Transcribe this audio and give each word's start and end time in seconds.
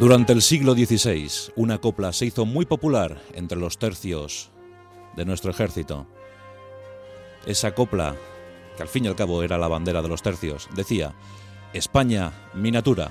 Durante 0.00 0.32
el 0.32 0.40
siglo 0.40 0.72
XVI, 0.72 1.52
una 1.56 1.76
copla 1.76 2.14
se 2.14 2.24
hizo 2.24 2.46
muy 2.46 2.64
popular 2.64 3.20
entre 3.34 3.58
los 3.58 3.76
tercios 3.76 4.48
de 5.14 5.26
nuestro 5.26 5.50
ejército. 5.50 6.06
Esa 7.44 7.74
copla, 7.74 8.16
que 8.78 8.82
al 8.82 8.88
fin 8.88 9.04
y 9.04 9.08
al 9.08 9.14
cabo 9.14 9.42
era 9.42 9.58
la 9.58 9.68
bandera 9.68 10.00
de 10.00 10.08
los 10.08 10.22
tercios, 10.22 10.70
decía, 10.74 11.12
España, 11.74 12.32
mi 12.54 12.70
natura, 12.70 13.10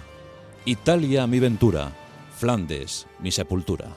Italia, 0.65 1.27
mi 1.27 1.37
ventura, 1.37 1.91
Flandes, 2.35 3.05
mi 3.19 3.31
sepultura. 3.31 3.95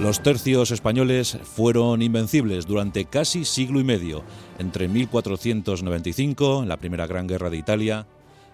Los 0.00 0.20
tercios 0.20 0.72
españoles 0.72 1.38
fueron 1.44 2.02
invencibles 2.02 2.66
durante 2.66 3.04
casi 3.04 3.44
siglo 3.44 3.78
y 3.78 3.84
medio, 3.84 4.24
entre 4.58 4.88
1495, 4.88 6.64
en 6.64 6.68
la 6.68 6.78
Primera 6.78 7.06
Gran 7.06 7.28
Guerra 7.28 7.50
de 7.50 7.56
Italia, 7.58 8.06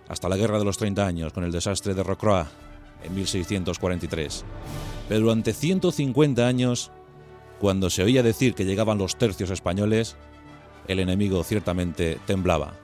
hasta 0.09 0.29
la 0.29 0.37
Guerra 0.37 0.59
de 0.59 0.65
los 0.65 0.79
30 0.79 1.07
Años, 1.07 1.33
con 1.33 1.45
el 1.45 1.53
desastre 1.53 1.95
de 1.95 2.03
Rocroi 2.03 2.45
en 3.03 3.15
1643. 3.15 4.45
Pero 5.09 5.21
durante 5.21 5.53
150 5.53 6.47
años, 6.47 6.91
cuando 7.61 7.91
se 7.91 8.03
oía 8.03 8.23
decir 8.23 8.55
que 8.55 8.65
llegaban 8.65 8.99
los 8.99 9.17
tercios 9.17 9.51
españoles, 9.51 10.17
el 10.89 11.01
enemigo 11.01 11.43
ciertamente 11.45 12.19
temblaba. 12.27 12.75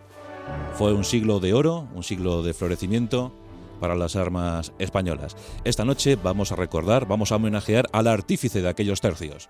Fue 0.75 0.93
un 0.93 1.05
siglo 1.05 1.41
de 1.41 1.55
oro, 1.55 1.89
un 1.95 2.03
siglo 2.03 2.43
de 2.43 2.55
florecimiento 2.55 3.33
para 3.81 3.95
las 3.97 4.15
armas 4.17 4.73
españolas. 4.79 5.37
Esta 5.65 5.85
noche 5.85 6.17
vamos 6.17 6.53
a 6.53 6.57
recordar, 6.57 7.07
vamos 7.07 7.33
a 7.33 7.37
homenajear 7.37 7.89
al 7.93 8.07
artífice 8.07 8.63
de 8.63 8.69
aquellos 8.69 9.01
tercios. 9.01 9.49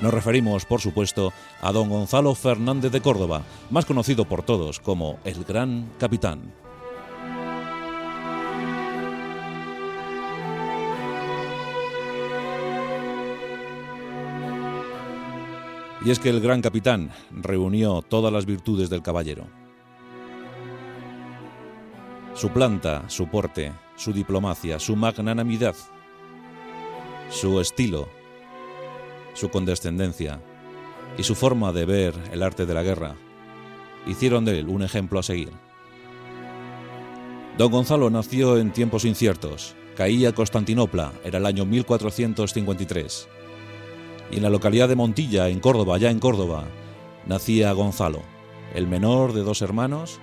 Nos 0.00 0.12
referimos, 0.12 0.64
por 0.64 0.80
supuesto, 0.80 1.32
a 1.60 1.72
don 1.72 1.88
Gonzalo 1.88 2.34
Fernández 2.34 2.90
de 2.90 3.00
Córdoba, 3.00 3.42
más 3.70 3.84
conocido 3.84 4.24
por 4.24 4.42
todos 4.42 4.80
como 4.80 5.18
el 5.24 5.44
Gran 5.44 5.90
Capitán. 5.98 6.65
Y 16.04 16.10
es 16.10 16.18
que 16.18 16.28
el 16.28 16.40
gran 16.40 16.60
capitán 16.60 17.10
reunió 17.30 18.02
todas 18.02 18.32
las 18.32 18.46
virtudes 18.46 18.90
del 18.90 19.02
caballero. 19.02 19.46
Su 22.34 22.50
planta, 22.50 23.08
su 23.08 23.28
porte, 23.28 23.72
su 23.96 24.12
diplomacia, 24.12 24.78
su 24.78 24.94
magnanimidad, 24.94 25.74
su 27.30 27.60
estilo, 27.60 28.08
su 29.32 29.48
condescendencia 29.48 30.40
y 31.16 31.22
su 31.22 31.34
forma 31.34 31.72
de 31.72 31.86
ver 31.86 32.14
el 32.30 32.42
arte 32.42 32.66
de 32.66 32.74
la 32.74 32.82
guerra 32.82 33.16
hicieron 34.06 34.44
de 34.44 34.60
él 34.60 34.68
un 34.68 34.82
ejemplo 34.82 35.18
a 35.18 35.22
seguir. 35.22 35.50
Don 37.56 37.72
Gonzalo 37.72 38.10
nació 38.10 38.58
en 38.58 38.70
tiempos 38.70 39.06
inciertos. 39.06 39.74
Caía 39.96 40.34
Constantinopla, 40.34 41.12
era 41.24 41.38
el 41.38 41.46
año 41.46 41.64
1453 41.64 43.28
y 44.30 44.36
en 44.36 44.42
la 44.42 44.50
localidad 44.50 44.88
de 44.88 44.96
Montilla, 44.96 45.48
en 45.48 45.60
Córdoba, 45.60 45.98
ya 45.98 46.10
en 46.10 46.18
Córdoba, 46.18 46.64
nacía 47.26 47.72
Gonzalo, 47.72 48.22
el 48.74 48.86
menor 48.86 49.32
de 49.32 49.42
dos 49.42 49.62
hermanos. 49.62 50.20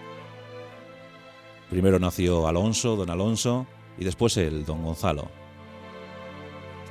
Primero 1.70 2.00
nació 2.00 2.48
Alonso, 2.48 2.96
don 2.96 3.10
Alonso, 3.10 3.66
y 3.98 4.04
después 4.04 4.38
él, 4.38 4.66
don 4.66 4.84
Gonzalo. 4.84 5.30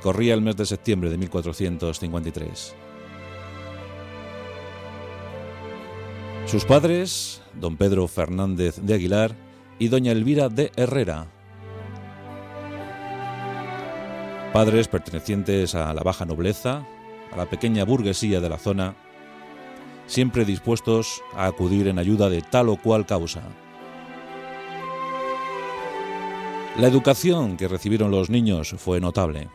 Corría 0.01 0.33
el 0.33 0.41
mes 0.41 0.57
de 0.57 0.65
septiembre 0.65 1.09
de 1.09 1.17
1453. 1.17 2.75
Sus 6.45 6.65
padres, 6.65 7.41
don 7.53 7.77
Pedro 7.77 8.07
Fernández 8.07 8.77
de 8.81 8.93
Aguilar 8.93 9.35
y 9.79 9.87
doña 9.87 10.11
Elvira 10.11 10.49
de 10.49 10.71
Herrera, 10.75 11.27
padres 14.51 14.87
pertenecientes 14.87 15.73
a 15.73 15.93
la 15.93 16.03
baja 16.03 16.25
nobleza, 16.25 16.85
a 17.31 17.37
la 17.37 17.45
pequeña 17.45 17.85
burguesía 17.85 18.39
de 18.39 18.49
la 18.49 18.57
zona, 18.57 18.95
siempre 20.07 20.45
dispuestos 20.45 21.21
a 21.35 21.45
acudir 21.45 21.87
en 21.87 21.99
ayuda 21.99 22.29
de 22.29 22.41
tal 22.41 22.69
o 22.69 22.77
cual 22.77 23.05
causa. 23.05 23.43
La 26.77 26.87
educación 26.87 27.57
que 27.57 27.67
recibieron 27.67 28.11
los 28.11 28.29
niños 28.29 28.75
fue 28.77 28.99
notable. 28.99 29.47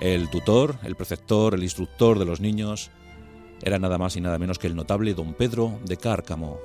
El 0.00 0.30
tutor, 0.30 0.76
el 0.82 0.96
preceptor, 0.96 1.54
el 1.54 1.62
instructor 1.62 2.18
de 2.18 2.24
los 2.24 2.40
niños 2.40 2.90
era 3.62 3.78
nada 3.78 3.98
más 3.98 4.16
y 4.16 4.22
nada 4.22 4.38
menos 4.38 4.58
que 4.58 4.66
el 4.66 4.74
notable 4.74 5.12
don 5.12 5.34
Pedro 5.34 5.78
de 5.84 5.98
Cárcamo. 5.98 6.58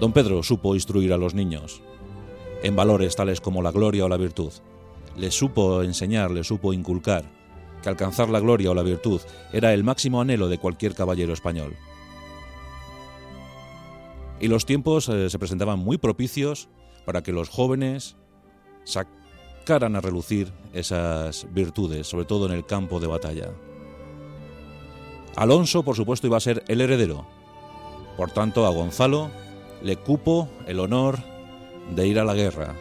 Don 0.00 0.12
Pedro 0.12 0.42
supo 0.42 0.74
instruir 0.74 1.12
a 1.12 1.18
los 1.18 1.34
niños 1.34 1.82
en 2.62 2.74
valores 2.74 3.14
tales 3.14 3.40
como 3.40 3.62
la 3.62 3.70
gloria 3.70 4.04
o 4.04 4.08
la 4.08 4.16
virtud 4.16 4.52
le 5.16 5.30
supo 5.30 5.82
enseñar, 5.82 6.30
le 6.30 6.44
supo 6.44 6.72
inculcar 6.72 7.24
que 7.82 7.88
alcanzar 7.88 8.28
la 8.28 8.40
gloria 8.40 8.70
o 8.70 8.74
la 8.74 8.82
virtud 8.82 9.20
era 9.52 9.72
el 9.72 9.84
máximo 9.84 10.20
anhelo 10.20 10.48
de 10.48 10.58
cualquier 10.58 10.94
caballero 10.94 11.32
español. 11.32 11.76
Y 14.40 14.48
los 14.48 14.66
tiempos 14.66 15.08
eh, 15.08 15.28
se 15.28 15.38
presentaban 15.38 15.78
muy 15.78 15.98
propicios 15.98 16.68
para 17.04 17.22
que 17.22 17.32
los 17.32 17.48
jóvenes 17.48 18.16
sacaran 18.84 19.96
a 19.96 20.00
relucir 20.00 20.52
esas 20.72 21.46
virtudes, 21.52 22.06
sobre 22.06 22.24
todo 22.24 22.46
en 22.46 22.52
el 22.52 22.64
campo 22.64 23.00
de 23.00 23.06
batalla. 23.06 23.50
Alonso, 25.36 25.82
por 25.82 25.96
supuesto, 25.96 26.26
iba 26.26 26.38
a 26.38 26.40
ser 26.40 26.64
el 26.68 26.80
heredero. 26.80 27.26
Por 28.16 28.30
tanto, 28.30 28.66
a 28.66 28.70
Gonzalo 28.70 29.30
le 29.82 29.96
cupo 29.96 30.48
el 30.66 30.80
honor 30.80 31.18
de 31.94 32.06
ir 32.06 32.18
a 32.18 32.24
la 32.24 32.34
guerra, 32.34 32.74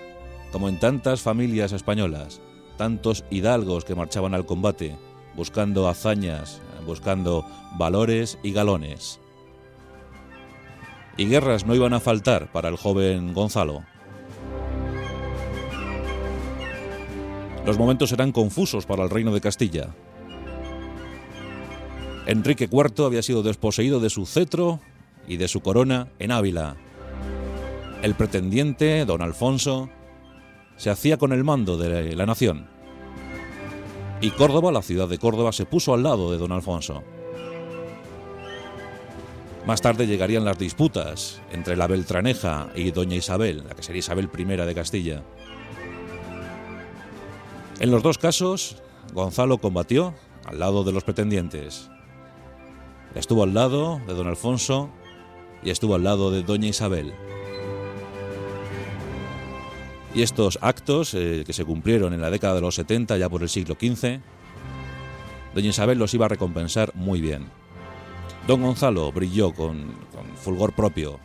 como 0.51 0.69
en 0.69 0.79
tantas 0.79 1.21
familias 1.21 1.71
españolas, 1.71 2.41
tantos 2.77 3.25
hidalgos 3.29 3.85
que 3.85 3.95
marchaban 3.95 4.33
al 4.33 4.45
combate, 4.45 4.95
buscando 5.35 5.87
hazañas, 5.87 6.61
buscando 6.85 7.45
valores 7.77 8.39
y 8.43 8.51
galones. 8.51 9.19
Y 11.17 11.25
guerras 11.25 11.65
no 11.65 11.75
iban 11.75 11.93
a 11.93 11.99
faltar 11.99 12.51
para 12.51 12.69
el 12.69 12.77
joven 12.77 13.33
Gonzalo. 13.33 13.83
Los 17.65 17.77
momentos 17.77 18.11
eran 18.11 18.31
confusos 18.31 18.85
para 18.85 19.03
el 19.03 19.09
reino 19.09 19.33
de 19.33 19.41
Castilla. 19.41 19.89
Enrique 22.25 22.69
IV 22.71 23.05
había 23.05 23.21
sido 23.21 23.43
desposeído 23.43 23.99
de 23.99 24.09
su 24.09 24.25
cetro 24.25 24.79
y 25.27 25.37
de 25.37 25.47
su 25.47 25.61
corona 25.61 26.07
en 26.19 26.31
Ávila. 26.31 26.77
El 28.01 28.15
pretendiente, 28.15 29.03
don 29.05 29.21
Alfonso, 29.21 29.89
se 30.79 30.89
hacía 30.89 31.17
con 31.17 31.33
el 31.33 31.43
mando 31.43 31.77
de 31.77 32.15
la 32.15 32.25
nación. 32.25 32.65
Y 34.21 34.31
Córdoba, 34.31 34.71
la 34.71 34.81
ciudad 34.81 35.09
de 35.09 35.17
Córdoba, 35.17 35.51
se 35.51 35.65
puso 35.65 35.93
al 35.93 36.03
lado 36.03 36.31
de 36.31 36.37
don 36.37 36.53
Alfonso. 36.53 37.03
Más 39.67 39.81
tarde 39.81 40.07
llegarían 40.07 40.45
las 40.45 40.57
disputas 40.57 41.41
entre 41.51 41.75
la 41.75 41.87
Beltraneja 41.87 42.69
y 42.75 42.91
doña 42.91 43.17
Isabel, 43.17 43.65
la 43.67 43.75
que 43.75 43.83
sería 43.83 43.99
Isabel 43.99 44.29
I 44.35 44.43
de 44.45 44.73
Castilla. 44.73 45.23
En 47.81 47.91
los 47.91 48.01
dos 48.01 48.17
casos, 48.17 48.81
Gonzalo 49.13 49.57
combatió 49.57 50.15
al 50.45 50.59
lado 50.59 50.85
de 50.85 50.93
los 50.93 51.03
pretendientes. 51.03 51.89
Estuvo 53.15 53.43
al 53.43 53.53
lado 53.53 53.99
de 54.07 54.13
don 54.13 54.27
Alfonso 54.27 54.89
y 55.61 55.71
estuvo 55.71 55.95
al 55.95 56.05
lado 56.05 56.31
de 56.31 56.41
doña 56.43 56.69
Isabel. 56.69 57.13
Y 60.19 60.21
estos 60.21 60.59
actos, 60.61 61.13
eh, 61.13 61.45
que 61.47 61.53
se 61.53 61.63
cumplieron 61.63 62.13
en 62.13 62.19
la 62.19 62.29
década 62.29 62.55
de 62.55 62.59
los 62.59 62.75
70, 62.75 63.15
ya 63.15 63.29
por 63.29 63.41
el 63.41 63.47
siglo 63.47 63.77
XV, 63.79 64.19
doña 65.55 65.69
Isabel 65.69 65.97
los 65.97 66.13
iba 66.13 66.25
a 66.25 66.27
recompensar 66.27 66.91
muy 66.93 67.21
bien. 67.21 67.45
Don 68.45 68.61
Gonzalo 68.61 69.13
brilló 69.13 69.53
con, 69.53 69.93
con 70.13 70.25
fulgor 70.35 70.73
propio 70.73 71.21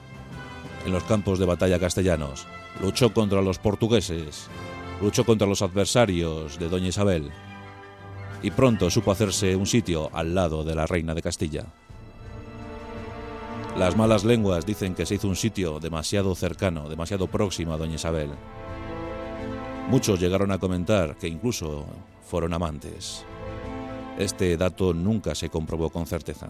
en 0.86 0.92
los 0.92 1.02
campos 1.02 1.40
de 1.40 1.44
batalla 1.44 1.80
castellanos, 1.80 2.46
luchó 2.80 3.12
contra 3.12 3.42
los 3.42 3.58
portugueses, 3.58 4.46
luchó 5.02 5.24
contra 5.24 5.48
los 5.48 5.62
adversarios 5.62 6.60
de 6.60 6.68
doña 6.68 6.90
Isabel 6.90 7.32
y 8.44 8.52
pronto 8.52 8.90
supo 8.90 9.10
hacerse 9.10 9.56
un 9.56 9.66
sitio 9.66 10.08
al 10.12 10.36
lado 10.36 10.62
de 10.62 10.76
la 10.76 10.86
reina 10.86 11.16
de 11.16 11.22
Castilla. 11.22 11.66
Las 13.76 13.96
malas 13.96 14.22
lenguas 14.22 14.64
dicen 14.64 14.94
que 14.94 15.04
se 15.04 15.16
hizo 15.16 15.26
un 15.26 15.34
sitio 15.34 15.80
demasiado 15.80 16.32
cercano, 16.36 16.88
demasiado 16.88 17.26
próximo 17.26 17.74
a 17.74 17.76
doña 17.76 17.96
Isabel. 17.96 18.30
Muchos 19.88 20.18
llegaron 20.18 20.50
a 20.50 20.58
comentar 20.58 21.16
que 21.16 21.28
incluso 21.28 21.86
fueron 22.22 22.54
amantes. 22.54 23.24
Este 24.18 24.56
dato 24.56 24.94
nunca 24.94 25.34
se 25.34 25.50
comprobó 25.50 25.90
con 25.90 26.06
certeza. 26.06 26.48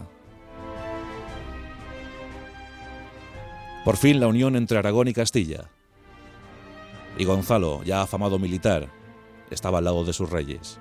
Por 3.83 3.97
fin 3.97 4.19
la 4.19 4.27
unión 4.27 4.55
entre 4.55 4.77
Aragón 4.77 5.07
y 5.09 5.13
Castilla. 5.13 5.69
Y 7.17 7.25
Gonzalo, 7.25 7.83
ya 7.83 8.01
afamado 8.01 8.39
militar, 8.39 8.89
estaba 9.51 9.77
al 9.77 9.85
lado 9.85 10.03
de 10.03 10.13
sus 10.13 10.29
reyes, 10.29 10.79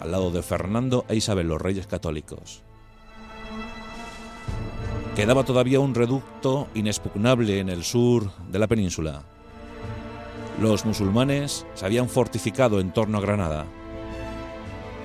al 0.00 0.12
lado 0.12 0.30
de 0.30 0.42
Fernando 0.42 1.04
e 1.08 1.16
Isabel, 1.16 1.48
los 1.48 1.60
reyes 1.60 1.86
católicos. 1.86 2.62
Quedaba 5.16 5.44
todavía 5.44 5.80
un 5.80 5.94
reducto 5.94 6.68
inexpugnable 6.74 7.60
en 7.60 7.68
el 7.68 7.84
sur 7.84 8.30
de 8.50 8.58
la 8.58 8.66
península. 8.66 9.24
Los 10.60 10.84
musulmanes 10.84 11.66
se 11.74 11.84
habían 11.84 12.08
fortificado 12.08 12.78
en 12.78 12.92
torno 12.92 13.18
a 13.18 13.20
Granada. 13.20 13.66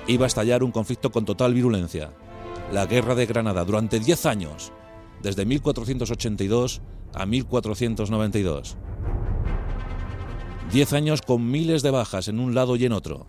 Iba 0.06 0.24
a 0.24 0.28
estallar 0.28 0.62
un 0.62 0.70
conflicto 0.70 1.10
con 1.10 1.24
total 1.24 1.54
virulencia, 1.54 2.12
la 2.72 2.86
Guerra 2.86 3.14
de 3.14 3.26
Granada, 3.26 3.64
durante 3.64 3.98
10 3.98 4.26
años, 4.26 4.72
desde 5.22 5.44
1482 5.44 6.82
a 7.14 7.26
1492. 7.26 8.76
Diez 10.70 10.92
años 10.92 11.20
con 11.20 11.50
miles 11.50 11.82
de 11.82 11.90
bajas 11.90 12.28
en 12.28 12.38
un 12.38 12.54
lado 12.54 12.76
y 12.76 12.84
en 12.84 12.92
otro. 12.92 13.26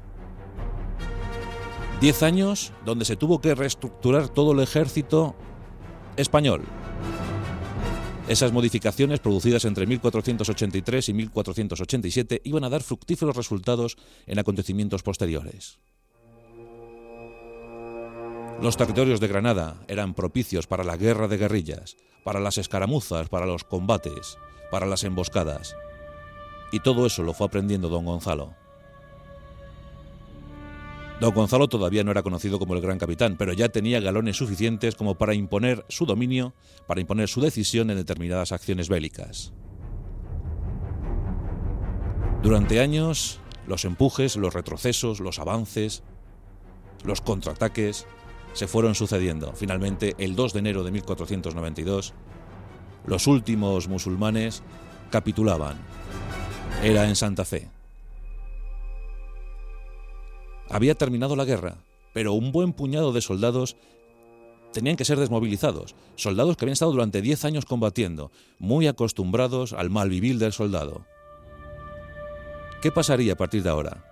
Diez 1.99 2.21
años 2.21 2.71
donde 2.85 3.05
se 3.05 3.15
tuvo 3.15 3.41
que 3.41 3.55
reestructurar 3.55 4.29
todo 4.29 4.51
el 4.51 4.59
ejército 4.59 5.33
español. 6.17 6.61
Esas 8.31 8.53
modificaciones 8.53 9.19
producidas 9.19 9.65
entre 9.65 9.85
1483 9.85 11.09
y 11.09 11.13
1487 11.13 12.41
iban 12.45 12.63
a 12.63 12.69
dar 12.69 12.81
fructíferos 12.81 13.35
resultados 13.35 13.97
en 14.25 14.39
acontecimientos 14.39 15.03
posteriores. 15.03 15.79
Los 18.61 18.77
territorios 18.77 19.19
de 19.19 19.27
Granada 19.27 19.83
eran 19.89 20.13
propicios 20.13 20.65
para 20.65 20.85
la 20.85 20.95
guerra 20.95 21.27
de 21.27 21.35
guerrillas, 21.35 21.97
para 22.23 22.39
las 22.39 22.57
escaramuzas, 22.57 23.27
para 23.27 23.45
los 23.45 23.65
combates, 23.65 24.37
para 24.71 24.85
las 24.85 25.03
emboscadas. 25.03 25.75
Y 26.71 26.79
todo 26.79 27.05
eso 27.05 27.23
lo 27.23 27.33
fue 27.33 27.47
aprendiendo 27.47 27.89
don 27.89 28.05
Gonzalo. 28.05 28.60
Don 31.21 31.35
Gonzalo 31.35 31.67
todavía 31.67 32.03
no 32.03 32.09
era 32.09 32.23
conocido 32.23 32.57
como 32.57 32.73
el 32.73 32.81
gran 32.81 32.97
capitán, 32.97 33.35
pero 33.37 33.53
ya 33.53 33.69
tenía 33.69 33.99
galones 33.99 34.37
suficientes 34.37 34.95
como 34.95 35.19
para 35.19 35.35
imponer 35.35 35.85
su 35.87 36.07
dominio, 36.07 36.55
para 36.87 36.99
imponer 36.99 37.29
su 37.29 37.41
decisión 37.41 37.91
en 37.91 37.97
determinadas 37.97 38.51
acciones 38.51 38.89
bélicas. 38.89 39.53
Durante 42.41 42.79
años, 42.79 43.39
los 43.67 43.85
empujes, 43.85 44.35
los 44.35 44.55
retrocesos, 44.55 45.19
los 45.19 45.37
avances, 45.37 46.01
los 47.03 47.21
contraataques 47.21 48.07
se 48.53 48.67
fueron 48.67 48.95
sucediendo. 48.95 49.53
Finalmente, 49.53 50.15
el 50.17 50.35
2 50.35 50.53
de 50.53 50.59
enero 50.59 50.83
de 50.83 50.89
1492, 50.89 52.15
los 53.05 53.27
últimos 53.27 53.87
musulmanes 53.87 54.63
capitulaban. 55.11 55.77
Era 56.81 57.07
en 57.07 57.15
Santa 57.15 57.45
Fe. 57.45 57.69
Había 60.71 60.95
terminado 60.95 61.35
la 61.35 61.45
guerra, 61.45 61.77
pero 62.13 62.33
un 62.33 62.51
buen 62.51 62.73
puñado 62.73 63.13
de 63.13 63.21
soldados 63.21 63.75
tenían 64.73 64.95
que 64.95 65.05
ser 65.05 65.19
desmovilizados, 65.19 65.95
soldados 66.15 66.55
que 66.55 66.65
habían 66.65 66.73
estado 66.73 66.91
durante 66.91 67.21
10 67.21 67.45
años 67.45 67.65
combatiendo, 67.65 68.31
muy 68.57 68.87
acostumbrados 68.87 69.73
al 69.73 69.89
malvivir 69.89 70.37
del 70.37 70.53
soldado. 70.53 71.05
¿Qué 72.81 72.91
pasaría 72.91 73.33
a 73.33 73.37
partir 73.37 73.63
de 73.63 73.69
ahora? 73.69 74.11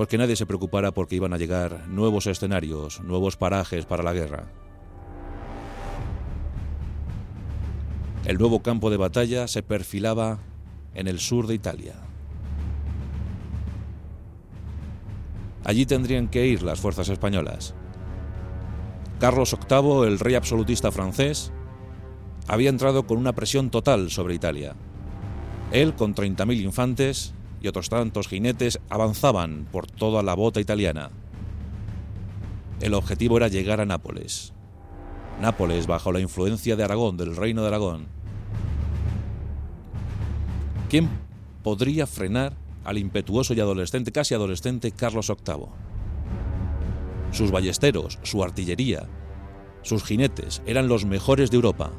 porque 0.00 0.16
nadie 0.16 0.34
se 0.34 0.46
preocupara 0.46 0.92
porque 0.92 1.16
iban 1.16 1.34
a 1.34 1.36
llegar 1.36 1.86
nuevos 1.86 2.26
escenarios, 2.26 3.02
nuevos 3.02 3.36
parajes 3.36 3.84
para 3.84 4.02
la 4.02 4.14
guerra. 4.14 4.50
El 8.24 8.38
nuevo 8.38 8.62
campo 8.62 8.88
de 8.88 8.96
batalla 8.96 9.46
se 9.46 9.62
perfilaba 9.62 10.38
en 10.94 11.06
el 11.06 11.20
sur 11.20 11.46
de 11.46 11.52
Italia. 11.52 11.96
Allí 15.64 15.86
tendrían 15.86 16.28
que 16.28 16.46
ir 16.46 16.62
las 16.62 16.80
fuerzas 16.80 17.08
españolas. 17.08 17.74
Carlos 19.18 19.56
VIII, 19.68 20.06
el 20.06 20.18
rey 20.18 20.34
absolutista 20.34 20.90
francés, 20.90 21.52
había 22.48 22.70
entrado 22.70 23.06
con 23.06 23.18
una 23.18 23.34
presión 23.34 23.70
total 23.70 24.10
sobre 24.10 24.34
Italia. 24.34 24.74
Él, 25.72 25.94
con 25.94 26.14
30.000 26.14 26.62
infantes, 26.62 27.34
y 27.60 27.68
otros 27.68 27.90
tantos 27.90 28.28
jinetes 28.28 28.80
avanzaban 28.88 29.66
por 29.70 29.86
toda 29.86 30.22
la 30.22 30.34
bota 30.34 30.60
italiana. 30.60 31.10
El 32.80 32.94
objetivo 32.94 33.36
era 33.36 33.48
llegar 33.48 33.80
a 33.80 33.86
Nápoles. 33.86 34.54
Nápoles 35.40 35.86
bajo 35.86 36.12
la 36.12 36.20
influencia 36.20 36.76
de 36.76 36.84
Aragón, 36.84 37.16
del 37.16 37.36
reino 37.36 37.62
de 37.62 37.68
Aragón. 37.68 38.06
¿Quién 40.88 41.08
podría 41.62 42.06
frenar 42.06 42.54
al 42.84 42.98
impetuoso 42.98 43.54
y 43.54 43.60
adolescente, 43.60 44.12
casi 44.12 44.34
adolescente, 44.34 44.92
Carlos 44.92 45.28
VIII? 45.28 45.66
Sus 47.32 47.50
ballesteros, 47.50 48.18
su 48.22 48.42
artillería, 48.42 49.08
sus 49.82 50.04
jinetes 50.04 50.62
eran 50.66 50.88
los 50.88 51.04
mejores 51.04 51.50
de 51.50 51.56
Europa. 51.56 51.90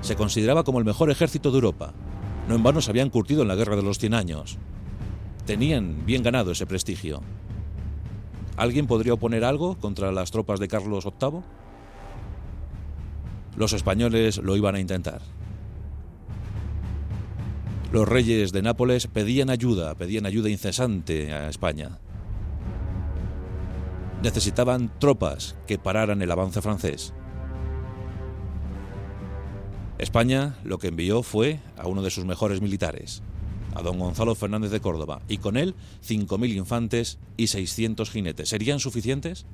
Se 0.00 0.16
consideraba 0.16 0.64
como 0.64 0.78
el 0.78 0.84
mejor 0.84 1.10
ejército 1.10 1.50
de 1.50 1.56
Europa. 1.56 1.92
No 2.48 2.54
en 2.54 2.62
vano 2.62 2.80
se 2.80 2.90
habían 2.90 3.10
curtido 3.10 3.42
en 3.42 3.48
la 3.48 3.54
Guerra 3.54 3.76
de 3.76 3.82
los 3.82 3.98
Cien 3.98 4.14
Años. 4.14 4.58
Tenían 5.46 6.04
bien 6.06 6.22
ganado 6.22 6.50
ese 6.50 6.66
prestigio. 6.66 7.22
¿Alguien 8.56 8.86
podría 8.86 9.14
oponer 9.14 9.44
algo 9.44 9.76
contra 9.78 10.10
las 10.12 10.30
tropas 10.30 10.58
de 10.58 10.68
Carlos 10.68 11.04
VIII? 11.04 11.40
Los 13.56 13.72
españoles 13.72 14.38
lo 14.38 14.56
iban 14.56 14.74
a 14.74 14.80
intentar. 14.80 15.20
Los 17.90 18.06
reyes 18.06 18.52
de 18.52 18.60
Nápoles 18.60 19.06
pedían 19.06 19.48
ayuda, 19.48 19.94
pedían 19.94 20.26
ayuda 20.26 20.50
incesante 20.50 21.32
a 21.32 21.48
España. 21.48 21.98
Necesitaban 24.22 24.92
tropas 24.98 25.56
que 25.66 25.78
pararan 25.78 26.20
el 26.20 26.30
avance 26.30 26.60
francés. 26.60 27.14
España 29.96 30.58
lo 30.64 30.78
que 30.78 30.88
envió 30.88 31.22
fue 31.22 31.60
a 31.78 31.88
uno 31.88 32.02
de 32.02 32.10
sus 32.10 32.26
mejores 32.26 32.60
militares, 32.60 33.22
a 33.74 33.80
don 33.80 33.98
Gonzalo 33.98 34.34
Fernández 34.34 34.70
de 34.70 34.80
Córdoba, 34.80 35.22
y 35.26 35.38
con 35.38 35.56
él 35.56 35.74
5.000 36.06 36.56
infantes 36.56 37.18
y 37.38 37.46
600 37.46 38.10
jinetes. 38.10 38.50
¿Serían 38.50 38.80
suficientes? 38.80 39.46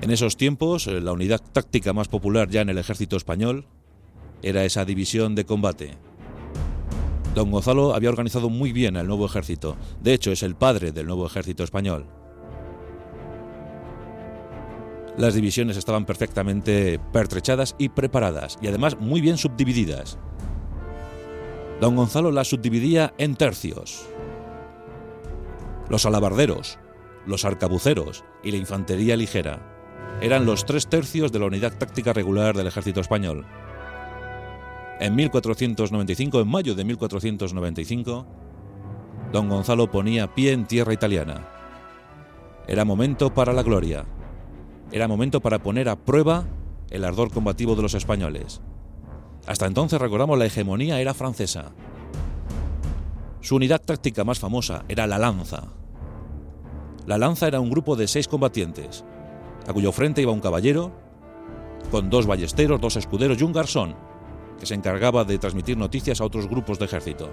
En 0.00 0.10
esos 0.12 0.36
tiempos, 0.36 0.86
eh, 0.86 1.00
la 1.00 1.12
unidad 1.12 1.40
táctica 1.52 1.92
más 1.92 2.06
popular 2.06 2.48
ya 2.48 2.60
en 2.60 2.68
el 2.68 2.78
ejército 2.78 3.16
español 3.16 3.66
era 4.42 4.64
esa 4.64 4.84
división 4.84 5.34
de 5.34 5.46
combate. 5.46 5.96
Don 7.34 7.50
Gonzalo 7.50 7.94
había 7.94 8.10
organizado 8.10 8.50
muy 8.50 8.72
bien 8.72 8.96
al 8.96 9.06
nuevo 9.06 9.24
ejército, 9.24 9.76
de 10.02 10.12
hecho 10.12 10.32
es 10.32 10.42
el 10.42 10.54
padre 10.54 10.92
del 10.92 11.06
nuevo 11.06 11.26
ejército 11.26 11.64
español. 11.64 12.06
Las 15.16 15.34
divisiones 15.34 15.76
estaban 15.76 16.06
perfectamente 16.06 16.98
pertrechadas 17.12 17.74
y 17.78 17.90
preparadas, 17.90 18.58
y 18.62 18.68
además 18.68 18.98
muy 18.98 19.20
bien 19.20 19.36
subdivididas. 19.36 20.18
Don 21.80 21.96
Gonzalo 21.96 22.30
las 22.30 22.48
subdividía 22.48 23.12
en 23.18 23.36
tercios. 23.36 24.06
Los 25.88 26.06
alabarderos, 26.06 26.78
los 27.26 27.44
arcabuceros 27.44 28.24
y 28.42 28.50
la 28.50 28.56
infantería 28.56 29.16
ligera 29.16 29.72
eran 30.20 30.46
los 30.46 30.64
tres 30.64 30.86
tercios 30.86 31.32
de 31.32 31.40
la 31.40 31.46
unidad 31.46 31.76
táctica 31.76 32.12
regular 32.12 32.56
del 32.56 32.68
ejército 32.68 33.00
español. 33.00 33.44
En 35.02 35.16
1495, 35.16 36.40
en 36.40 36.46
mayo 36.46 36.76
de 36.76 36.84
1495, 36.84 38.24
don 39.32 39.48
Gonzalo 39.48 39.90
ponía 39.90 40.32
pie 40.32 40.52
en 40.52 40.64
tierra 40.64 40.92
italiana. 40.92 41.48
Era 42.68 42.84
momento 42.84 43.34
para 43.34 43.52
la 43.52 43.64
gloria. 43.64 44.04
Era 44.92 45.08
momento 45.08 45.40
para 45.40 45.60
poner 45.60 45.88
a 45.88 45.96
prueba 45.96 46.46
el 46.88 47.04
ardor 47.04 47.32
combativo 47.32 47.74
de 47.74 47.82
los 47.82 47.94
españoles. 47.94 48.60
Hasta 49.48 49.66
entonces, 49.66 50.00
recordamos, 50.00 50.38
la 50.38 50.46
hegemonía 50.46 51.00
era 51.00 51.14
francesa. 51.14 51.72
Su 53.40 53.56
unidad 53.56 53.82
táctica 53.82 54.22
más 54.22 54.38
famosa 54.38 54.84
era 54.86 55.08
la 55.08 55.18
lanza. 55.18 55.64
La 57.06 57.18
lanza 57.18 57.48
era 57.48 57.58
un 57.58 57.70
grupo 57.70 57.96
de 57.96 58.06
seis 58.06 58.28
combatientes, 58.28 59.04
a 59.66 59.72
cuyo 59.72 59.90
frente 59.90 60.22
iba 60.22 60.30
un 60.30 60.38
caballero, 60.38 60.92
con 61.90 62.08
dos 62.08 62.28
ballesteros, 62.28 62.80
dos 62.80 62.94
escuderos 62.94 63.40
y 63.40 63.42
un 63.42 63.52
garzón, 63.52 63.96
que 64.62 64.66
se 64.66 64.74
encargaba 64.74 65.24
de 65.24 65.40
transmitir 65.40 65.76
noticias 65.76 66.20
a 66.20 66.24
otros 66.24 66.46
grupos 66.46 66.78
de 66.78 66.84
ejército. 66.84 67.28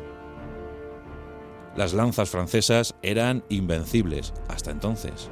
Las 1.75 1.93
lanzas 1.93 2.31
francesas 2.31 2.95
eran 3.03 3.43
invencibles 3.49 4.33
hasta 4.47 4.71
entonces. 4.71 5.29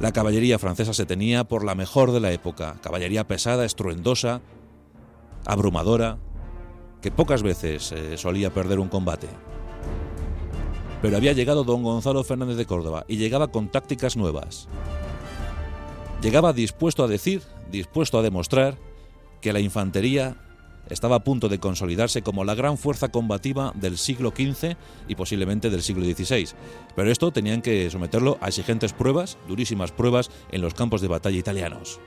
La 0.00 0.12
caballería 0.12 0.58
francesa 0.58 0.94
se 0.94 1.04
tenía 1.04 1.44
por 1.44 1.62
la 1.62 1.74
mejor 1.74 2.12
de 2.12 2.20
la 2.20 2.32
época, 2.32 2.76
caballería 2.80 3.26
pesada, 3.26 3.66
estruendosa, 3.66 4.40
abrumadora, 5.44 6.16
que 7.02 7.10
pocas 7.10 7.42
veces 7.42 7.92
eh, 7.92 8.16
solía 8.16 8.48
perder 8.48 8.78
un 8.78 8.88
combate. 8.88 9.28
Pero 11.02 11.18
había 11.18 11.34
llegado 11.34 11.64
don 11.64 11.82
Gonzalo 11.82 12.24
Fernández 12.24 12.56
de 12.56 12.64
Córdoba 12.64 13.04
y 13.08 13.18
llegaba 13.18 13.48
con 13.48 13.68
tácticas 13.68 14.16
nuevas. 14.16 14.68
Llegaba 16.22 16.54
dispuesto 16.54 17.04
a 17.04 17.08
decir, 17.08 17.42
dispuesto 17.70 18.18
a 18.18 18.22
demostrar 18.22 18.78
que 19.44 19.52
la 19.52 19.60
infantería 19.60 20.36
estaba 20.88 21.16
a 21.16 21.22
punto 21.22 21.50
de 21.50 21.58
consolidarse 21.58 22.22
como 22.22 22.44
la 22.44 22.54
gran 22.54 22.78
fuerza 22.78 23.10
combativa 23.10 23.72
del 23.74 23.98
siglo 23.98 24.32
XV 24.34 24.74
y 25.06 25.16
posiblemente 25.16 25.68
del 25.68 25.82
siglo 25.82 26.02
XVI. 26.02 26.48
Pero 26.96 27.10
esto 27.10 27.30
tenían 27.30 27.60
que 27.60 27.90
someterlo 27.90 28.38
a 28.40 28.48
exigentes 28.48 28.94
pruebas, 28.94 29.36
durísimas 29.46 29.92
pruebas, 29.92 30.30
en 30.50 30.62
los 30.62 30.72
campos 30.72 31.02
de 31.02 31.08
batalla 31.08 31.36
italianos. 31.36 32.00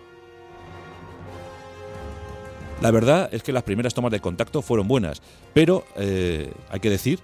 La 2.82 2.90
verdad 2.90 3.30
es 3.32 3.44
que 3.44 3.54
las 3.54 3.62
primeras 3.62 3.94
tomas 3.94 4.12
de 4.12 4.20
contacto 4.20 4.64
fueron 4.64 4.88
buenas, 4.88 5.22
pero 5.54 5.86
eh, 5.96 6.52
hay 6.72 6.80
que 6.80 6.90
decir 6.90 7.20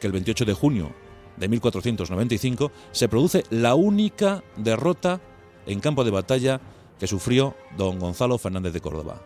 que 0.00 0.08
el 0.08 0.12
28 0.12 0.44
de 0.44 0.54
junio 0.54 0.92
de 1.36 1.46
1495 1.46 2.72
se 2.90 3.08
produce 3.08 3.44
la 3.50 3.76
única 3.76 4.42
derrota 4.56 5.20
en 5.66 5.78
campo 5.78 6.02
de 6.02 6.10
batalla 6.10 6.60
que 6.98 7.06
sufrió 7.06 7.54
don 7.78 8.00
Gonzalo 8.00 8.38
Fernández 8.38 8.72
de 8.72 8.80
Córdoba. 8.80 9.22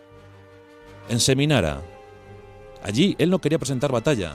En 1.08 1.20
Seminara. 1.20 1.82
Allí 2.82 3.14
él 3.18 3.30
no 3.30 3.38
quería 3.38 3.58
presentar 3.58 3.92
batalla, 3.92 4.34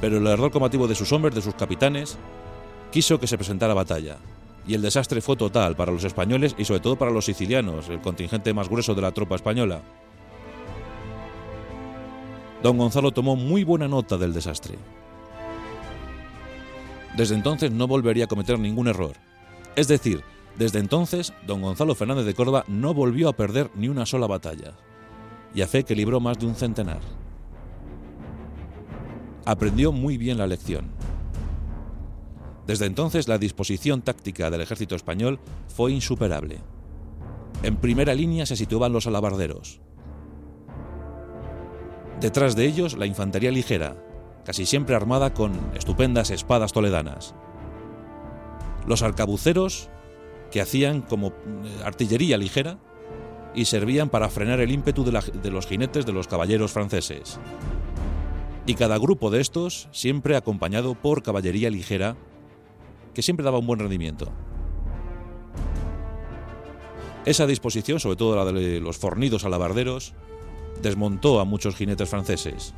pero 0.00 0.16
el 0.16 0.26
error 0.26 0.50
combativo 0.50 0.88
de 0.88 0.94
sus 0.94 1.12
hombres, 1.12 1.34
de 1.34 1.42
sus 1.42 1.54
capitanes, 1.54 2.16
quiso 2.90 3.20
que 3.20 3.26
se 3.26 3.36
presentara 3.36 3.74
batalla. 3.74 4.18
Y 4.66 4.74
el 4.74 4.82
desastre 4.82 5.20
fue 5.20 5.36
total 5.36 5.76
para 5.76 5.92
los 5.92 6.04
españoles 6.04 6.54
y 6.58 6.64
sobre 6.64 6.80
todo 6.80 6.96
para 6.96 7.10
los 7.10 7.26
sicilianos, 7.26 7.88
el 7.88 8.00
contingente 8.00 8.52
más 8.52 8.68
grueso 8.68 8.94
de 8.94 9.02
la 9.02 9.12
tropa 9.12 9.36
española. 9.36 9.82
Don 12.62 12.78
Gonzalo 12.78 13.12
tomó 13.12 13.36
muy 13.36 13.62
buena 13.62 13.86
nota 13.86 14.16
del 14.16 14.32
desastre. 14.32 14.76
Desde 17.16 17.34
entonces 17.34 17.70
no 17.70 17.86
volvería 17.86 18.24
a 18.24 18.28
cometer 18.28 18.58
ningún 18.58 18.88
error. 18.88 19.12
Es 19.76 19.88
decir, 19.88 20.22
desde 20.56 20.78
entonces, 20.78 21.32
don 21.46 21.62
Gonzalo 21.62 21.94
Fernández 21.94 22.24
de 22.24 22.34
Córdoba 22.34 22.64
no 22.66 22.92
volvió 22.94 23.28
a 23.28 23.34
perder 23.34 23.70
ni 23.74 23.88
una 23.88 24.06
sola 24.06 24.26
batalla, 24.26 24.72
y 25.54 25.62
a 25.62 25.66
fe 25.66 25.84
que 25.84 25.96
libró 25.96 26.20
más 26.20 26.38
de 26.38 26.46
un 26.46 26.54
centenar. 26.54 27.00
Aprendió 29.44 29.92
muy 29.92 30.18
bien 30.18 30.38
la 30.38 30.46
lección. 30.46 30.90
Desde 32.66 32.86
entonces 32.86 33.28
la 33.28 33.38
disposición 33.38 34.02
táctica 34.02 34.50
del 34.50 34.60
ejército 34.60 34.96
español 34.96 35.38
fue 35.68 35.92
insuperable. 35.92 36.58
En 37.62 37.76
primera 37.76 38.14
línea 38.14 38.44
se 38.44 38.56
situaban 38.56 38.92
los 38.92 39.06
alabarderos, 39.06 39.80
Detrás 42.20 42.56
de 42.56 42.64
ellos 42.64 42.96
la 42.96 43.04
infantería 43.04 43.50
ligera, 43.50 43.94
casi 44.44 44.64
siempre 44.64 44.96
armada 44.96 45.34
con 45.34 45.52
estupendas 45.74 46.30
espadas 46.30 46.72
toledanas. 46.72 47.34
Los 48.86 49.02
arcabuceros, 49.02 49.90
que 50.50 50.62
hacían 50.62 51.02
como 51.02 51.28
eh, 51.28 51.32
artillería 51.84 52.38
ligera 52.38 52.78
y 53.56 53.64
servían 53.64 54.10
para 54.10 54.28
frenar 54.28 54.60
el 54.60 54.70
ímpetu 54.70 55.02
de, 55.02 55.50
los 55.50 55.66
jinetes 55.66 56.04
de 56.04 56.12
los 56.12 56.28
caballeros 56.28 56.72
franceses. 56.72 57.40
Y 58.66 58.74
cada 58.74 58.98
grupo 58.98 59.30
de 59.30 59.40
estos 59.40 59.88
siempre 59.92 60.36
acompañado 60.36 60.94
por 60.94 61.22
caballería 61.22 61.70
ligera, 61.70 62.16
que 63.14 63.22
siempre 63.22 63.44
daba 63.44 63.58
un 63.58 63.66
buen 63.66 63.80
rendimiento. 63.80 64.30
Esa 67.24 67.46
disposición, 67.46 67.98
sobre 67.98 68.16
todo 68.16 68.36
la 68.36 68.44
de 68.44 68.78
los 68.78 68.98
fornidos 68.98 69.44
alabarderos, 69.44 70.12
desmontó 70.82 71.40
a 71.40 71.46
muchos 71.46 71.74
jinetes 71.76 72.10
franceses. 72.10 72.74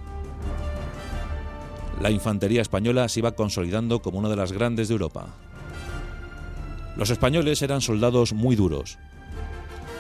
La 2.00 2.12
infantería 2.12 2.62
española 2.62 3.08
se 3.08 3.18
iba 3.18 3.32
consolidando 3.32 4.00
como 4.00 4.20
una 4.20 4.28
de 4.28 4.37
las 4.37 4.52
grandes 4.52 4.87
de 4.87 4.94
Europa. 4.94 5.26
Los 6.97 7.11
españoles 7.11 7.61
eran 7.62 7.80
soldados 7.80 8.32
muy 8.32 8.54
duros. 8.54 8.99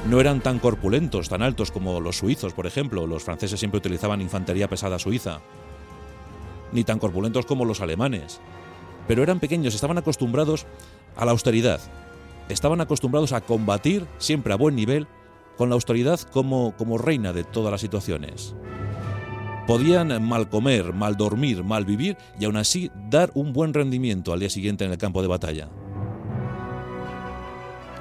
No 0.08 0.22
eran 0.22 0.40
tan 0.40 0.58
corpulentos, 0.58 1.28
tan 1.28 1.42
altos 1.42 1.70
como 1.70 2.00
los 2.00 2.16
suizos, 2.16 2.54
por 2.54 2.66
ejemplo. 2.66 3.06
Los 3.06 3.24
franceses 3.24 3.60
siempre 3.60 3.76
utilizaban 3.76 4.22
infantería 4.22 4.66
pesada 4.66 4.98
suiza. 4.98 5.40
Ni 6.72 6.82
tan 6.82 6.98
corpulentos 6.98 7.44
como 7.44 7.66
los 7.66 7.82
alemanes. 7.82 8.40
Pero 9.06 9.22
eran 9.22 9.38
pequeños, 9.38 9.74
estaban 9.74 9.98
acostumbrados 9.98 10.64
a 11.14 11.26
la 11.26 11.32
austeridad. 11.32 11.80
Estaban 12.48 12.80
acostumbrados 12.80 13.32
a 13.32 13.42
combatir 13.42 14.06
siempre 14.16 14.54
a 14.54 14.56
buen 14.56 14.76
nivel 14.76 15.06
con 15.58 15.68
la 15.68 15.74
austeridad 15.74 16.18
como, 16.20 16.74
como 16.78 16.96
reina 16.96 17.34
de 17.34 17.44
todas 17.44 17.70
las 17.70 17.82
situaciones. 17.82 18.54
Podían 19.66 20.26
mal 20.26 20.48
comer, 20.48 20.94
mal 20.94 21.18
dormir, 21.18 21.64
mal 21.64 21.84
vivir 21.84 22.16
y 22.40 22.46
aún 22.46 22.56
así 22.56 22.90
dar 23.10 23.30
un 23.34 23.52
buen 23.52 23.74
rendimiento 23.74 24.32
al 24.32 24.40
día 24.40 24.48
siguiente 24.48 24.86
en 24.86 24.90
el 24.92 24.96
campo 24.96 25.20
de 25.20 25.28
batalla. 25.28 25.68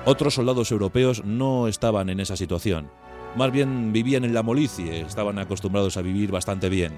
Otros 0.10 0.36
soldados 0.36 0.72
europeos 0.72 1.26
no 1.26 1.68
estaban 1.68 2.10
en 2.10 2.22
esa 2.22 2.38
situación. 2.38 2.90
Más 3.36 3.52
bien 3.52 3.92
vivían 3.92 4.24
en 4.24 4.34
la 4.34 4.42
molicie, 4.42 5.02
estaban 5.02 5.38
acostumbrados 5.38 5.98
a 5.98 6.02
vivir 6.02 6.32
bastante 6.32 6.70
bien. 6.70 6.98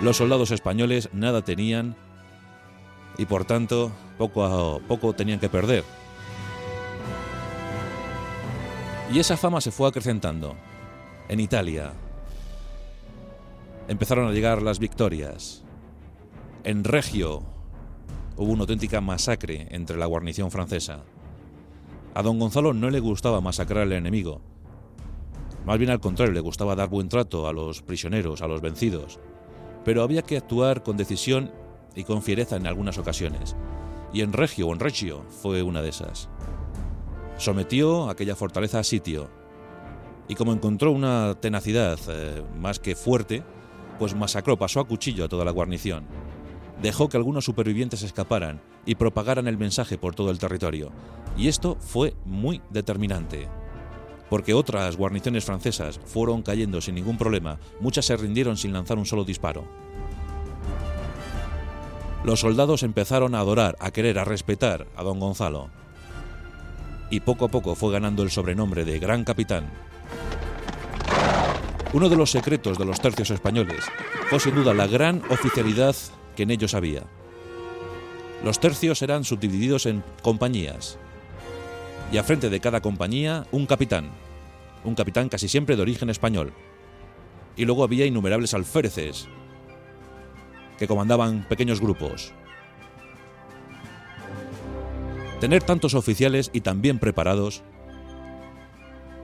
Los 0.00 0.16
soldados 0.16 0.50
españoles 0.50 1.10
nada 1.12 1.42
tenían 1.42 1.94
y 3.18 3.26
por 3.26 3.44
tanto 3.44 3.92
poco 4.16 4.46
a 4.46 4.78
poco 4.80 5.12
tenían 5.12 5.40
que 5.40 5.50
perder. 5.50 5.84
Y 9.12 9.18
esa 9.18 9.36
fama 9.36 9.60
se 9.60 9.72
fue 9.72 9.90
acrecentando. 9.90 10.56
En 11.28 11.38
Italia 11.38 11.92
empezaron 13.88 14.26
a 14.26 14.32
llegar 14.32 14.62
las 14.62 14.78
victorias. 14.78 15.62
En 16.64 16.82
Regio 16.82 17.42
hubo 18.38 18.52
una 18.52 18.62
auténtica 18.62 19.02
masacre 19.02 19.66
entre 19.70 19.98
la 19.98 20.06
guarnición 20.06 20.50
francesa. 20.50 21.04
A 22.14 22.22
don 22.22 22.38
Gonzalo 22.38 22.74
no 22.74 22.90
le 22.90 23.00
gustaba 23.00 23.40
masacrar 23.40 23.84
al 23.84 23.92
enemigo. 23.92 24.40
Más 25.64 25.78
bien 25.78 25.90
al 25.90 26.00
contrario, 26.00 26.34
le 26.34 26.40
gustaba 26.40 26.74
dar 26.74 26.88
buen 26.88 27.08
trato 27.08 27.46
a 27.46 27.52
los 27.52 27.82
prisioneros, 27.82 28.42
a 28.42 28.48
los 28.48 28.60
vencidos. 28.60 29.20
Pero 29.84 30.02
había 30.02 30.22
que 30.22 30.36
actuar 30.36 30.82
con 30.82 30.96
decisión 30.96 31.50
y 31.94 32.04
con 32.04 32.22
fiereza 32.22 32.56
en 32.56 32.66
algunas 32.66 32.98
ocasiones. 32.98 33.56
Y 34.12 34.20
en 34.20 34.32
Regio 34.32 34.68
o 34.68 34.72
en 34.72 34.80
Reggio 34.80 35.24
fue 35.30 35.62
una 35.62 35.82
de 35.82 35.88
esas 35.88 36.28
sometió 37.42 38.08
aquella 38.08 38.36
fortaleza 38.36 38.78
a 38.78 38.84
sitio. 38.84 39.28
Y 40.28 40.34
como 40.34 40.52
encontró 40.52 40.92
una 40.92 41.34
tenacidad 41.40 41.98
eh, 42.08 42.42
más 42.56 42.78
que 42.78 42.94
fuerte, 42.94 43.42
pues 43.98 44.14
masacró, 44.14 44.56
pasó 44.56 44.80
a 44.80 44.86
cuchillo 44.86 45.24
a 45.24 45.28
toda 45.28 45.44
la 45.44 45.50
guarnición. 45.50 46.06
Dejó 46.80 47.08
que 47.08 47.16
algunos 47.16 47.44
supervivientes 47.44 48.02
escaparan 48.02 48.60
y 48.86 48.94
propagaran 48.94 49.48
el 49.48 49.58
mensaje 49.58 49.98
por 49.98 50.14
todo 50.14 50.30
el 50.30 50.38
territorio. 50.38 50.90
Y 51.36 51.48
esto 51.48 51.76
fue 51.80 52.14
muy 52.24 52.60
determinante. 52.70 53.48
Porque 54.28 54.54
otras 54.54 54.96
guarniciones 54.96 55.44
francesas 55.44 56.00
fueron 56.04 56.42
cayendo 56.42 56.80
sin 56.80 56.94
ningún 56.94 57.18
problema, 57.18 57.58
muchas 57.80 58.06
se 58.06 58.16
rindieron 58.16 58.56
sin 58.56 58.72
lanzar 58.72 58.98
un 58.98 59.06
solo 59.06 59.24
disparo. 59.24 59.64
Los 62.24 62.40
soldados 62.40 62.82
empezaron 62.82 63.34
a 63.34 63.40
adorar, 63.40 63.76
a 63.80 63.90
querer, 63.90 64.18
a 64.18 64.24
respetar 64.24 64.86
a 64.96 65.02
don 65.02 65.18
Gonzalo 65.18 65.70
y 67.12 67.20
poco 67.20 67.44
a 67.44 67.48
poco 67.48 67.74
fue 67.74 67.92
ganando 67.92 68.22
el 68.22 68.30
sobrenombre 68.30 68.86
de 68.86 68.98
Gran 68.98 69.22
Capitán. 69.22 69.70
Uno 71.92 72.08
de 72.08 72.16
los 72.16 72.30
secretos 72.30 72.78
de 72.78 72.86
los 72.86 73.00
tercios 73.00 73.30
españoles 73.30 73.84
fue 74.30 74.40
sin 74.40 74.54
duda 74.54 74.72
la 74.72 74.86
gran 74.86 75.22
oficialidad 75.28 75.94
que 76.34 76.44
en 76.44 76.52
ellos 76.52 76.72
había. 76.72 77.02
Los 78.44 78.58
tercios 78.58 79.02
eran 79.02 79.22
subdivididos 79.24 79.86
en 79.86 80.02
compañías 80.20 80.98
y 82.10 82.18
a 82.18 82.24
frente 82.24 82.50
de 82.50 82.60
cada 82.60 82.80
compañía 82.80 83.46
un 83.52 83.66
capitán, 83.66 84.10
un 84.84 84.94
capitán 84.94 85.28
casi 85.28 85.48
siempre 85.48 85.76
de 85.76 85.82
origen 85.82 86.10
español. 86.10 86.52
Y 87.56 87.64
luego 87.64 87.84
había 87.84 88.04
innumerables 88.04 88.52
alféreces 88.54 89.28
que 90.78 90.88
comandaban 90.88 91.46
pequeños 91.48 91.80
grupos. 91.80 92.32
Tener 95.40 95.62
tantos 95.62 95.94
oficiales 95.94 96.50
y 96.52 96.62
tan 96.62 96.82
bien 96.82 96.98
preparados 96.98 97.62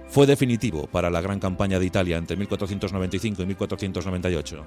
fue 0.08 0.26
definitivo 0.26 0.86
para 0.86 1.10
la 1.10 1.20
gran 1.20 1.40
campaña 1.40 1.78
de 1.78 1.86
Italia 1.86 2.16
entre 2.16 2.36
1495 2.36 3.42
y 3.42 3.46
1498. 3.46 4.66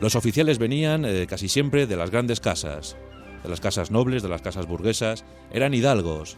Los 0.00 0.14
oficiales 0.14 0.58
venían 0.58 1.04
eh, 1.04 1.26
casi 1.26 1.48
siempre 1.48 1.86
de 1.86 1.96
las 1.96 2.10
grandes 2.10 2.40
casas, 2.40 2.96
de 3.48 3.52
las 3.52 3.60
casas 3.60 3.90
nobles, 3.90 4.22
de 4.22 4.28
las 4.28 4.42
casas 4.42 4.66
burguesas, 4.66 5.24
eran 5.50 5.72
hidalgos. 5.72 6.36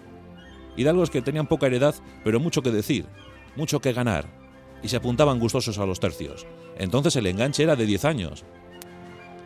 Hidalgos 0.76 1.10
que 1.10 1.20
tenían 1.20 1.48
poca 1.48 1.66
heredad, 1.66 1.96
pero 2.22 2.38
mucho 2.38 2.62
que 2.62 2.70
decir, 2.70 3.06
mucho 3.56 3.80
que 3.80 3.92
ganar, 3.92 4.26
y 4.82 4.88
se 4.88 4.96
apuntaban 4.96 5.40
gustosos 5.40 5.78
a 5.78 5.86
los 5.86 5.98
tercios. 5.98 6.46
Entonces 6.78 7.16
el 7.16 7.26
enganche 7.26 7.64
era 7.64 7.74
de 7.74 7.84
10 7.84 8.04
años, 8.04 8.44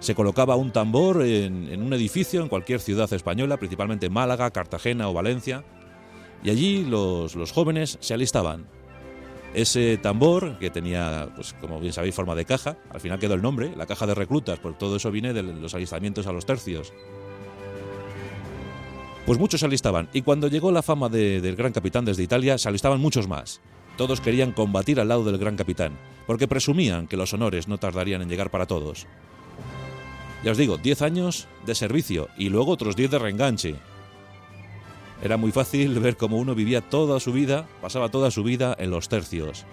se 0.05 0.15
colocaba 0.15 0.55
un 0.57 0.71
tambor 0.71 1.23
en, 1.23 1.83
un 1.83 1.93
edificio 1.95 2.43
en 2.43 2.49
cualquier 2.49 2.79
ciudad 2.81 3.11
española, 3.15 3.57
principalmente 3.57 4.11
Málaga, 4.11 4.51
Cartagena 4.51 5.09
o 5.09 5.15
Valencia, 5.15 5.65
y 6.43 6.51
allí 6.51 6.85
los, 6.85 7.35
jóvenes 7.53 7.97
se 8.01 8.13
alistaban. 8.13 8.67
Ese 9.55 9.97
tambor, 9.97 10.59
que 10.59 10.69
tenía, 10.69 11.31
pues, 11.35 11.55
como 11.55 11.81
bien 11.81 11.95
sabéis, 11.95 12.15
forma 12.15 12.35
de 12.35 12.45
caja, 12.45 12.77
al 12.91 13.01
final 13.01 13.19
quedó 13.19 13.33
el 13.33 13.41
nombre, 13.41 13.75
la 13.75 13.87
caja 13.87 14.07
de 14.07 14.15
reclutas, 14.15 14.59
porque 14.59 14.79
todo 14.79 14.97
eso 14.97 15.11
viene 15.11 15.33
de 15.33 15.43
los 15.43 15.75
alistamientos 15.75 16.27
a 16.27 16.33
los 16.33 16.45
tercios. 16.45 16.93
Pues 19.27 19.39
muchos 19.39 19.61
se 19.61 19.67
alistaban, 19.67 20.09
y 20.13 20.21
cuando 20.21 20.49
llegó 20.49 20.71
la 20.71 20.83
fama 20.83 21.09
del 21.09 21.57
gran 21.57 21.73
capitán 21.73 22.05
desde 22.05 22.23
Italia, 22.23 22.59
se 22.59 22.69
alistaban 22.69 23.01
muchos 23.01 23.27
más. 23.27 23.61
Todos 23.97 24.21
querían 24.21 24.53
combatir 24.53 25.01
al 25.01 25.09
lado 25.09 25.25
del 25.25 25.39
gran 25.39 25.57
capitán, 25.57 25.93
porque 26.27 26.47
presumían 26.47 27.07
que 27.07 27.17
los 27.17 27.33
honores 27.33 27.67
no 27.67 27.79
tardarían 27.79 28.21
en 28.21 28.29
llegar 28.29 28.51
para 28.51 28.67
todos. 28.67 29.07
Ya 30.45 30.51
os 30.51 30.59
digo, 30.59 30.77
10 30.77 31.01
años 31.01 31.49
de 31.65 31.75
servicio 31.75 32.29
y 32.37 32.51
luego 32.51 32.73
otros 32.73 32.97
10 32.97 33.13
de 33.13 33.19
reenganche. 33.19 33.75
Era 35.23 35.39
muy 35.39 35.53
fácil 35.53 35.99
ver 36.01 36.19
cómo 36.19 36.37
uno 36.37 36.55
vivía 36.55 36.83
toda 36.83 37.19
su 37.19 37.33
vida, 37.33 37.67
pasaba 37.81 38.11
toda 38.11 38.31
su 38.31 38.43
vida 38.43 38.77
en 38.79 38.91
los 38.91 39.09
tercios. 39.09 39.65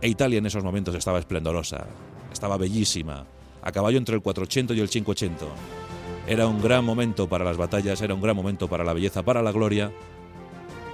E 0.00 0.08
Italia 0.08 0.38
en 0.38 0.46
esos 0.46 0.62
momentos 0.62 0.94
estaba 0.94 1.18
esplendorosa, 1.18 1.86
estaba 2.32 2.58
bellísima, 2.58 3.26
a 3.60 3.72
caballo 3.72 3.98
entre 3.98 4.14
el 4.14 4.22
480 4.22 4.74
y 4.74 4.80
el 4.80 4.88
580. 4.88 5.81
Era 6.26 6.46
un 6.46 6.62
gran 6.62 6.84
momento 6.84 7.28
para 7.28 7.44
las 7.44 7.56
batallas, 7.56 8.00
era 8.00 8.14
un 8.14 8.20
gran 8.20 8.36
momento 8.36 8.68
para 8.68 8.84
la 8.84 8.92
belleza, 8.92 9.24
para 9.24 9.42
la 9.42 9.50
gloria, 9.50 9.92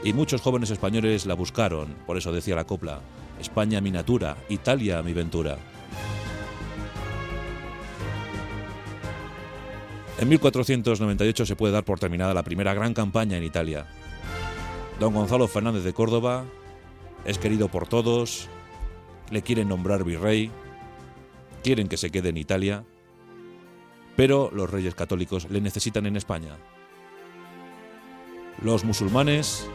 y 0.02 0.12
muchos 0.12 0.40
jóvenes 0.40 0.70
españoles 0.70 1.26
la 1.26 1.35
buscaron, 1.35 1.94
por 2.06 2.16
eso 2.16 2.32
decía 2.32 2.56
la 2.56 2.64
copla, 2.64 3.00
España 3.40 3.80
mi 3.80 3.90
natura, 3.90 4.37
Italia 4.49 5.02
mi 5.02 5.12
ventura. 5.12 5.58
En 10.18 10.28
1498 10.28 11.47
se 11.47 11.56
puede 11.56 11.73
dar 11.73 11.85
por 11.85 12.00
terminada 12.00 12.35
la 12.35 12.42
primera 12.42 12.75
gran 12.75 12.94
campaña 12.94 13.37
en 13.37 13.44
Italia. 13.44 13.87
Don 14.99 15.14
Gonzalo 15.14 15.47
Fernández 15.47 15.85
de 15.85 15.92
Córdoba 15.92 16.44
es 17.25 17.38
querido 17.38 17.68
por 17.68 17.87
todos, 17.87 18.49
le 19.30 19.42
quieren 19.42 19.68
nombrar 19.68 20.04
virrey, 20.04 20.50
quieren 21.62 21.87
que 21.87 21.97
se 21.97 22.11
quede 22.11 22.30
en 22.30 22.37
Italia, 22.37 22.85
pero 24.18 24.50
los 24.52 24.68
reyes 24.68 24.96
católicos 24.96 25.46
le 25.48 25.60
necesitan 25.60 26.04
en 26.04 26.16
España. 26.16 26.56
Los 28.60 28.82
musulmanes 28.82 29.70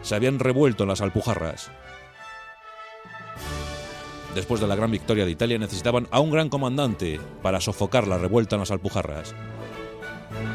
se 0.00 0.14
habían 0.14 0.38
revuelto 0.38 0.84
en 0.84 0.88
las 0.88 1.02
Alpujarras. 1.02 1.70
Después 4.34 4.62
de 4.62 4.66
la 4.66 4.76
gran 4.76 4.90
victoria 4.90 5.26
de 5.26 5.32
Italia 5.32 5.58
necesitaban 5.58 6.08
a 6.10 6.20
un 6.20 6.30
gran 6.30 6.48
comandante 6.48 7.20
para 7.42 7.60
sofocar 7.60 8.08
la 8.08 8.16
revuelta 8.16 8.56
en 8.56 8.60
las 8.60 8.70
Alpujarras. 8.70 9.34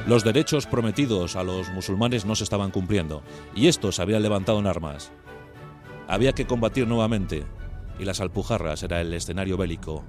Los 0.08 0.24
derechos 0.24 0.66
prometidos 0.66 1.36
a 1.36 1.44
los 1.44 1.70
musulmanes 1.70 2.26
no 2.26 2.34
se 2.34 2.44
estaban 2.44 2.72
cumpliendo 2.72 3.22
y 3.54 3.68
estos 3.68 4.00
habían 4.00 4.24
levantado 4.24 4.58
en 4.58 4.66
armas. 4.66 5.12
Había 6.08 6.34
que 6.34 6.48
combatir 6.48 6.88
nuevamente 6.88 7.46
y 8.00 8.06
las 8.06 8.20
Alpujarras 8.20 8.82
era 8.82 9.00
el 9.00 9.14
escenario 9.14 9.58
bélico. 9.58 10.04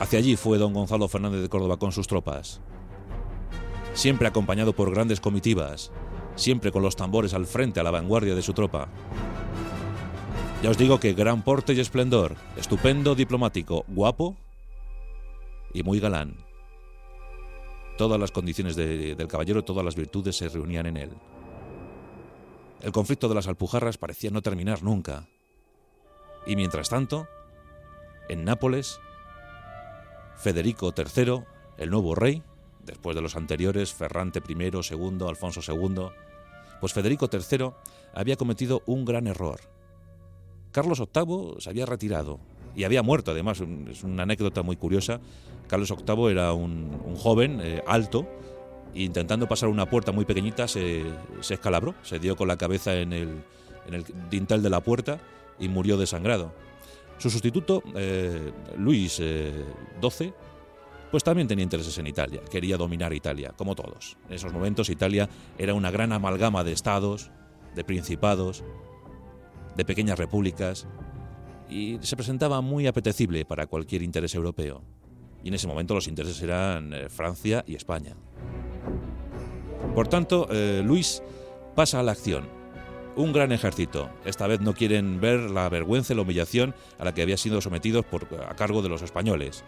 Hacia 0.00 0.18
allí 0.18 0.34
fue 0.34 0.56
don 0.56 0.72
Gonzalo 0.72 1.08
Fernández 1.08 1.42
de 1.42 1.50
Córdoba 1.50 1.76
con 1.76 1.92
sus 1.92 2.06
tropas, 2.06 2.62
siempre 3.92 4.26
acompañado 4.26 4.72
por 4.72 4.90
grandes 4.90 5.20
comitivas, 5.20 5.92
siempre 6.36 6.72
con 6.72 6.82
los 6.82 6.96
tambores 6.96 7.34
al 7.34 7.44
frente 7.44 7.80
a 7.80 7.82
la 7.82 7.90
vanguardia 7.90 8.34
de 8.34 8.40
su 8.40 8.54
tropa. 8.54 8.88
Ya 10.62 10.70
os 10.70 10.78
digo 10.78 10.98
que 10.98 11.12
gran 11.12 11.42
porte 11.42 11.74
y 11.74 11.80
esplendor, 11.80 12.36
estupendo 12.56 13.14
diplomático, 13.14 13.84
guapo 13.88 14.38
y 15.74 15.82
muy 15.82 16.00
galán. 16.00 16.34
Todas 17.98 18.18
las 18.18 18.30
condiciones 18.30 18.76
del 18.76 19.28
caballero, 19.28 19.64
todas 19.64 19.84
las 19.84 19.96
virtudes 19.96 20.34
se 20.34 20.48
reunían 20.48 20.86
en 20.86 20.96
él. 20.96 21.10
El 22.80 22.92
conflicto 22.92 23.28
de 23.28 23.34
las 23.34 23.48
Alpujarras 23.48 23.98
parecía 23.98 24.30
no 24.30 24.40
terminar 24.40 24.82
nunca. 24.82 25.28
Y 26.46 26.56
mientras 26.56 26.88
tanto, 26.88 27.28
en 28.30 28.46
Nápoles, 28.46 28.98
Federico 30.40 30.94
III, 30.96 31.42
el 31.76 31.90
nuevo 31.90 32.14
rey, 32.14 32.42
después 32.84 33.14
de 33.14 33.22
los 33.22 33.36
anteriores, 33.36 33.92
Ferrante 33.92 34.40
I, 34.46 34.52
II, 34.52 35.18
Alfonso 35.28 35.60
II, 35.66 36.06
pues 36.80 36.92
Federico 36.92 37.28
III 37.30 37.72
había 38.14 38.36
cometido 38.36 38.82
un 38.86 39.04
gran 39.04 39.26
error. 39.26 39.60
Carlos 40.72 40.98
VIII 41.00 41.56
se 41.58 41.70
había 41.70 41.84
retirado 41.84 42.38
y 42.74 42.84
había 42.84 43.02
muerto, 43.02 43.32
además, 43.32 43.62
es 43.90 44.02
una 44.02 44.22
anécdota 44.22 44.62
muy 44.62 44.76
curiosa. 44.76 45.20
Carlos 45.68 45.92
VIII 45.94 46.30
era 46.30 46.52
un, 46.52 47.16
joven 47.16 47.60
eh, 47.62 47.82
alto 47.86 48.26
e 48.94 49.02
intentando 49.02 49.46
pasar 49.46 49.68
una 49.68 49.88
puerta 49.88 50.10
muy 50.10 50.24
pequeñita 50.24 50.66
se, 50.66 51.04
escalabró, 51.48 51.94
se 52.02 52.18
dio 52.18 52.34
con 52.34 52.48
la 52.48 52.56
cabeza 52.56 52.94
en 52.94 53.12
el, 53.12 53.42
dintel 54.30 54.62
de 54.62 54.70
la 54.70 54.80
puerta 54.80 55.20
y 55.58 55.68
murió 55.68 55.96
desangrado. 55.96 56.52
Su 57.20 57.28
sustituto, 57.28 57.82
eh, 57.94 58.50
Luis 58.78 59.16
XII, 59.16 59.24
eh, 59.26 60.32
pues 61.10 61.22
también 61.22 61.46
tenía 61.46 61.64
intereses 61.64 61.98
en 61.98 62.06
Italia, 62.06 62.40
quería 62.50 62.78
dominar 62.78 63.12
Italia, 63.12 63.52
como 63.54 63.74
todos. 63.74 64.16
En 64.26 64.36
esos 64.36 64.50
momentos 64.54 64.88
Italia 64.88 65.28
era 65.58 65.74
una 65.74 65.90
gran 65.90 66.14
amalgama 66.14 66.64
de 66.64 66.72
estados, 66.72 67.30
de 67.74 67.84
principados, 67.84 68.64
de 69.76 69.84
pequeñas 69.84 70.18
repúblicas, 70.18 70.86
y 71.68 71.98
se 72.00 72.16
presentaba 72.16 72.62
muy 72.62 72.86
apetecible 72.86 73.44
para 73.44 73.66
cualquier 73.66 74.00
interés 74.00 74.34
europeo. 74.34 74.82
Y 75.44 75.48
en 75.48 75.54
ese 75.54 75.66
momento 75.66 75.92
los 75.92 76.08
intereses 76.08 76.40
eran 76.40 76.94
eh, 76.94 77.10
Francia 77.10 77.62
y 77.66 77.74
España. 77.74 78.16
Por 79.94 80.08
tanto, 80.08 80.48
Luis 80.84 81.22
pasa 81.74 82.00
a 82.00 82.02
la 82.02 82.12
acción. 82.12 82.59
Un 83.20 83.34
gran 83.34 83.52
ejército. 83.52 84.08
Esta 84.24 84.46
vez 84.46 84.60
no 84.60 84.72
quieren 84.72 85.20
ver 85.20 85.50
la 85.50 85.68
vergüenza 85.68 86.14
y 86.14 86.16
la 86.16 86.22
humillación 86.22 86.74
a 86.98 87.04
la 87.04 87.12
que 87.12 87.20
había 87.20 87.36
sido 87.36 87.60
sometidos 87.60 88.06
por, 88.06 88.26
a 88.48 88.56
cargo 88.56 88.80
de 88.80 88.88
los 88.88 89.02
españoles 89.02 89.62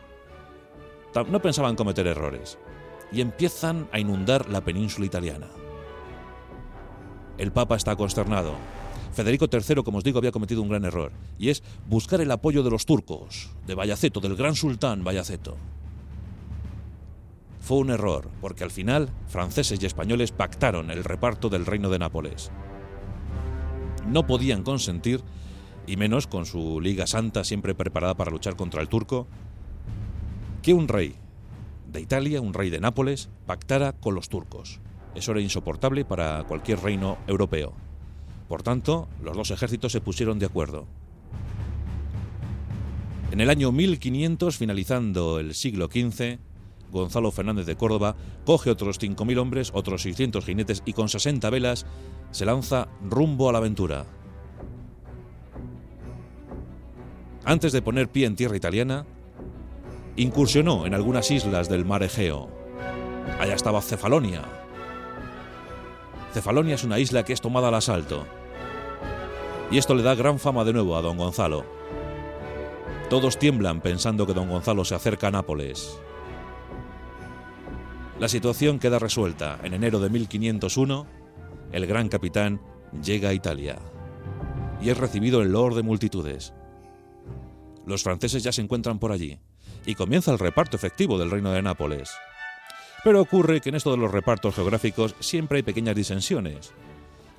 no 1.28 1.42
pensaban 1.42 1.76
cometer 1.76 2.06
errores 2.06 2.58
y 3.12 3.20
empiezan 3.20 3.88
a 3.92 3.98
inundar 3.98 4.48
la 4.48 4.62
península 4.62 5.04
italiana. 5.04 5.48
El 7.36 7.52
Papa 7.52 7.76
está 7.76 7.94
consternado. 7.94 8.54
Federico 9.12 9.46
III, 9.52 9.82
como 9.82 9.98
os 9.98 10.04
digo, 10.04 10.18
había 10.18 10.32
cometido 10.32 10.62
un 10.62 10.70
gran 10.70 10.86
error, 10.86 11.12
y 11.38 11.50
es 11.50 11.62
buscar 11.86 12.22
el 12.22 12.30
apoyo 12.30 12.62
de 12.62 12.70
los 12.70 12.86
turcos, 12.86 13.50
de 13.66 13.74
Bayaceto, 13.74 14.20
del 14.20 14.36
gran 14.36 14.54
sultán 14.54 15.04
Bayaceto. 15.04 15.58
Fue 17.60 17.76
un 17.76 17.90
error, 17.90 18.30
porque 18.40 18.64
al 18.64 18.70
final 18.70 19.10
franceses 19.28 19.82
y 19.82 19.84
españoles 19.84 20.32
pactaron 20.32 20.90
el 20.90 21.04
reparto 21.04 21.50
del 21.50 21.66
reino 21.66 21.90
de 21.90 21.98
Nápoles. 21.98 22.50
No 24.06 24.26
podían 24.26 24.62
consentir, 24.62 25.22
y 25.86 25.96
menos 25.96 26.26
con 26.26 26.46
su 26.46 26.80
Liga 26.80 27.06
Santa 27.06 27.44
siempre 27.44 27.74
preparada 27.74 28.14
para 28.14 28.30
luchar 28.30 28.56
contra 28.56 28.80
el 28.80 28.88
turco, 28.88 29.26
que 30.62 30.74
un 30.74 30.88
rey 30.88 31.16
de 31.92 32.00
Italia, 32.00 32.40
un 32.40 32.54
rey 32.54 32.70
de 32.70 32.80
Nápoles, 32.80 33.28
pactara 33.46 33.92
con 33.92 34.14
los 34.14 34.28
turcos. 34.28 34.80
Eso 35.14 35.32
era 35.32 35.40
insoportable 35.40 36.04
para 36.04 36.44
cualquier 36.44 36.80
reino 36.80 37.18
europeo. 37.26 37.74
Por 38.48 38.62
tanto, 38.62 39.08
los 39.22 39.36
dos 39.36 39.50
ejércitos 39.50 39.92
se 39.92 40.00
pusieron 40.00 40.38
de 40.38 40.46
acuerdo. 40.46 40.86
En 43.30 43.40
el 43.40 43.50
año 43.50 43.72
1500, 43.72 44.56
finalizando 44.56 45.40
el 45.40 45.54
siglo 45.54 45.86
XV, 45.86 46.38
Gonzalo 46.92 47.32
Fernández 47.32 47.66
de 47.66 47.76
Córdoba 47.76 48.14
coge 48.44 48.70
otros 48.70 49.00
5.000 49.00 49.38
hombres, 49.38 49.70
otros 49.74 50.02
600 50.02 50.44
jinetes 50.44 50.82
y 50.84 50.92
con 50.92 51.08
60 51.08 51.48
velas 51.50 51.86
se 52.30 52.44
lanza 52.44 52.88
rumbo 53.02 53.48
a 53.48 53.52
la 53.52 53.58
aventura. 53.58 54.06
Antes 57.44 57.72
de 57.72 57.82
poner 57.82 58.08
pie 58.08 58.26
en 58.26 58.36
tierra 58.36 58.56
italiana, 58.56 59.04
incursionó 60.16 60.86
en 60.86 60.94
algunas 60.94 61.30
islas 61.30 61.68
del 61.68 61.84
mar 61.84 62.02
Egeo. 62.02 62.48
Allá 63.40 63.54
estaba 63.54 63.80
Cefalonia. 63.80 64.42
Cefalonia 66.32 66.76
es 66.76 66.84
una 66.84 66.98
isla 66.98 67.24
que 67.24 67.32
es 67.32 67.40
tomada 67.40 67.68
al 67.68 67.74
asalto. 67.74 68.26
Y 69.70 69.78
esto 69.78 69.94
le 69.94 70.02
da 70.02 70.14
gran 70.14 70.38
fama 70.38 70.64
de 70.64 70.72
nuevo 70.72 70.96
a 70.96 71.02
don 71.02 71.16
Gonzalo. 71.16 71.64
Todos 73.10 73.38
tiemblan 73.38 73.80
pensando 73.80 74.26
que 74.26 74.34
don 74.34 74.48
Gonzalo 74.48 74.84
se 74.84 74.94
acerca 74.94 75.28
a 75.28 75.30
Nápoles. 75.30 75.98
La 78.22 78.28
situación 78.28 78.78
queda 78.78 79.00
resuelta. 79.00 79.58
En 79.64 79.74
enero 79.74 79.98
de 79.98 80.08
1501, 80.08 81.06
el 81.72 81.86
gran 81.88 82.08
capitán 82.08 82.60
llega 83.02 83.30
a 83.30 83.34
Italia 83.34 83.80
y 84.80 84.90
es 84.90 84.96
recibido 84.96 85.42
en 85.42 85.50
loor 85.50 85.74
de 85.74 85.82
multitudes. 85.82 86.54
Los 87.84 88.04
franceses 88.04 88.44
ya 88.44 88.52
se 88.52 88.62
encuentran 88.62 89.00
por 89.00 89.10
allí 89.10 89.40
y 89.86 89.96
comienza 89.96 90.30
el 90.30 90.38
reparto 90.38 90.76
efectivo 90.76 91.18
del 91.18 91.32
reino 91.32 91.50
de 91.50 91.62
Nápoles. 91.62 92.12
Pero 93.02 93.20
ocurre 93.20 93.60
que 93.60 93.70
en 93.70 93.74
esto 93.74 93.90
de 93.90 93.96
los 93.96 94.12
repartos 94.12 94.54
geográficos 94.54 95.16
siempre 95.18 95.56
hay 95.56 95.62
pequeñas 95.64 95.96
disensiones. 95.96 96.72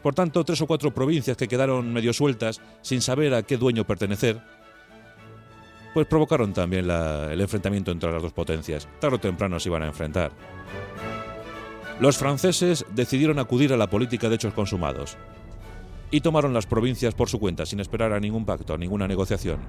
Por 0.01 0.13
tanto, 0.13 0.43
tres 0.43 0.59
o 0.59 0.67
cuatro 0.67 0.93
provincias 0.93 1.37
que 1.37 1.47
quedaron 1.47 1.93
medio 1.93 2.11
sueltas, 2.11 2.59
sin 2.81 2.99
saber 2.99 3.33
a 3.35 3.43
qué 3.43 3.55
dueño 3.55 3.87
pertenecer, 3.87 4.41
pues 5.93 6.07
provocaron 6.07 6.53
también 6.53 6.89
el 6.89 7.41
enfrentamiento 7.41 7.91
entre 7.91 8.11
las 8.11 8.21
dos 8.21 8.33
potencias. 8.33 8.87
Tarde 8.99 9.17
o 9.17 9.19
temprano 9.19 9.59
se 9.59 9.69
iban 9.69 9.83
a 9.83 9.87
enfrentar. 9.87 10.31
Los 11.99 12.17
franceses 12.17 12.85
decidieron 12.93 13.39
acudir 13.39 13.71
a 13.71 13.77
la 13.77 13.89
política 13.89 14.27
de 14.27 14.35
hechos 14.35 14.53
consumados 14.53 15.17
y 16.09 16.21
tomaron 16.21 16.53
las 16.53 16.65
provincias 16.65 17.13
por 17.13 17.29
su 17.29 17.39
cuenta 17.39 17.65
sin 17.65 17.79
esperar 17.79 18.13
a 18.13 18.19
ningún 18.19 18.45
pacto, 18.45 18.77
ninguna 18.77 19.07
negociación. 19.07 19.59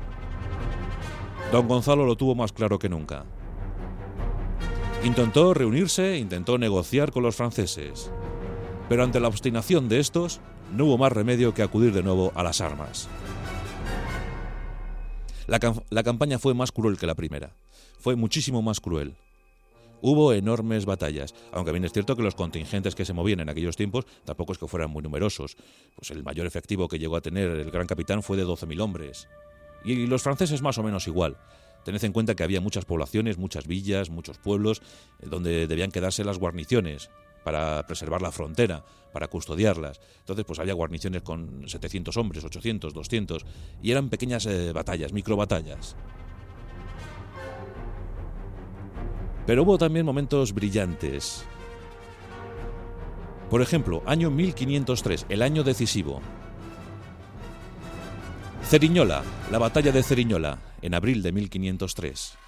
Don 1.53 1.69
Gonzalo 1.69 2.07
lo 2.07 2.17
tuvo 2.17 2.35
más 2.35 2.53
claro 2.53 2.79
que 2.79 2.89
nunca. 2.89 3.25
Intentó 5.05 5.53
reunirse, 5.53 6.17
intentó 6.17 6.57
negociar 6.57 7.13
con 7.13 7.23
los 7.23 7.37
franceses. 7.37 8.11
Pero 8.89 9.05
ante 9.05 9.21
la 9.21 9.29
obstinación 9.29 9.89
de 9.89 10.01
estos, 10.01 10.41
no 10.75 10.87
hubo 10.87 10.99
más 10.99 11.13
remedio 11.13 11.55
que 11.55 11.63
acudir 11.63 11.93
de 11.93 12.03
nuevo 12.03 12.33
a 12.35 12.43
las 12.43 12.61
armas. 12.61 13.09
La, 15.47 16.03
campaña 16.03 16.39
fue 16.39 16.55
más 16.55 16.73
cruel 16.73 16.97
que 16.97 17.07
la 17.07 17.15
primera. 17.15 17.55
Fue 17.99 18.17
muchísimo 18.17 18.63
más 18.63 18.81
cruel. 18.81 19.15
Hubo 20.01 20.33
enormes 20.33 20.85
batallas, 20.85 21.35
aunque 21.53 21.73
bien 21.73 21.85
es 21.85 21.93
cierto 21.93 22.17
que 22.17 22.23
los 22.23 22.35
contingentes 22.35 22.95
que 22.95 23.05
se 23.05 23.15
movían 23.15 23.41
en 23.41 23.49
aquellos 23.49 23.77
tiempos 23.77 24.07
tampoco 24.25 24.53
es 24.53 24.59
que 24.59 24.69
fueran 24.69 24.91
muy 24.91 25.03
numerosos. 25.03 25.57
Pues 25.97 26.11
el 26.11 26.23
mayor 26.23 26.47
efectivo 26.47 26.89
que 26.89 26.99
llegó 26.99 27.17
a 27.17 27.23
tener 27.23 27.49
el 27.49 27.71
gran 27.71 27.87
capitán 27.87 28.23
fue 28.23 28.37
de 28.37 28.45
12.000 28.45 28.81
hombres. 28.81 29.29
Y 29.85 30.07
los 30.07 30.23
franceses 30.23 30.63
más 30.63 30.79
o 30.79 30.83
menos 30.83 31.07
igual. 31.07 31.37
Tened 31.85 32.03
en 32.05 32.13
cuenta 32.13 32.35
que 32.35 32.43
había 32.43 32.63
muchas 32.63 32.87
poblaciones, 32.87 33.37
muchas 33.37 33.67
villas, 33.67 34.09
muchos 34.09 34.39
pueblos, 34.39 34.81
eh, 35.21 35.27
donde 35.29 35.67
debían 35.67 35.91
quedarse 35.91 36.25
las 36.25 36.39
guarniciones 36.39 37.11
para 37.45 37.87
preservar 37.87 38.23
la 38.23 38.33
frontera, 38.33 38.85
para 39.13 39.29
custodiarlas. 39.29 40.01
Entonces, 40.21 40.45
pues 40.45 40.59
había 40.59 40.75
guarniciones 40.75 41.23
con 41.23 41.69
700 41.69 42.17
hombres, 42.17 42.43
800, 42.45 42.93
200, 42.93 43.47
y 43.83 43.91
eran 43.93 44.09
pequeñas 44.09 44.47
eh, 44.47 44.73
batallas, 44.73 45.13
micro 45.13 45.37
batallas. 45.37 45.95
Pero 49.47 49.63
hubo 49.63 49.79
también 49.79 50.07
momentos 50.07 50.55
brillantes. 50.55 51.45
Por 53.51 53.61
ejemplo, 53.61 54.03
año 54.07 54.31
1503, 54.31 55.27
el 55.29 55.43
año 55.43 55.63
decisivo. 55.63 56.21
Ceriñola, 58.63 59.23
la 59.53 59.59
batalla 59.59 59.93
de 59.93 60.03
Ceriñola, 60.03 60.59
en 60.81 60.95
abril 60.95 61.23
de 61.23 61.33
1503. 61.33 62.39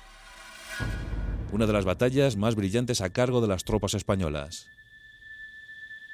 Una 1.52 1.66
de 1.66 1.72
las 1.72 1.85
batallas 1.85 2.37
más 2.37 2.54
brillantes 2.54 3.02
a 3.02 3.11
cargo 3.11 3.40
de 3.40 3.48
las 3.48 3.64
tropas 3.64 3.94
españolas. 3.94 4.66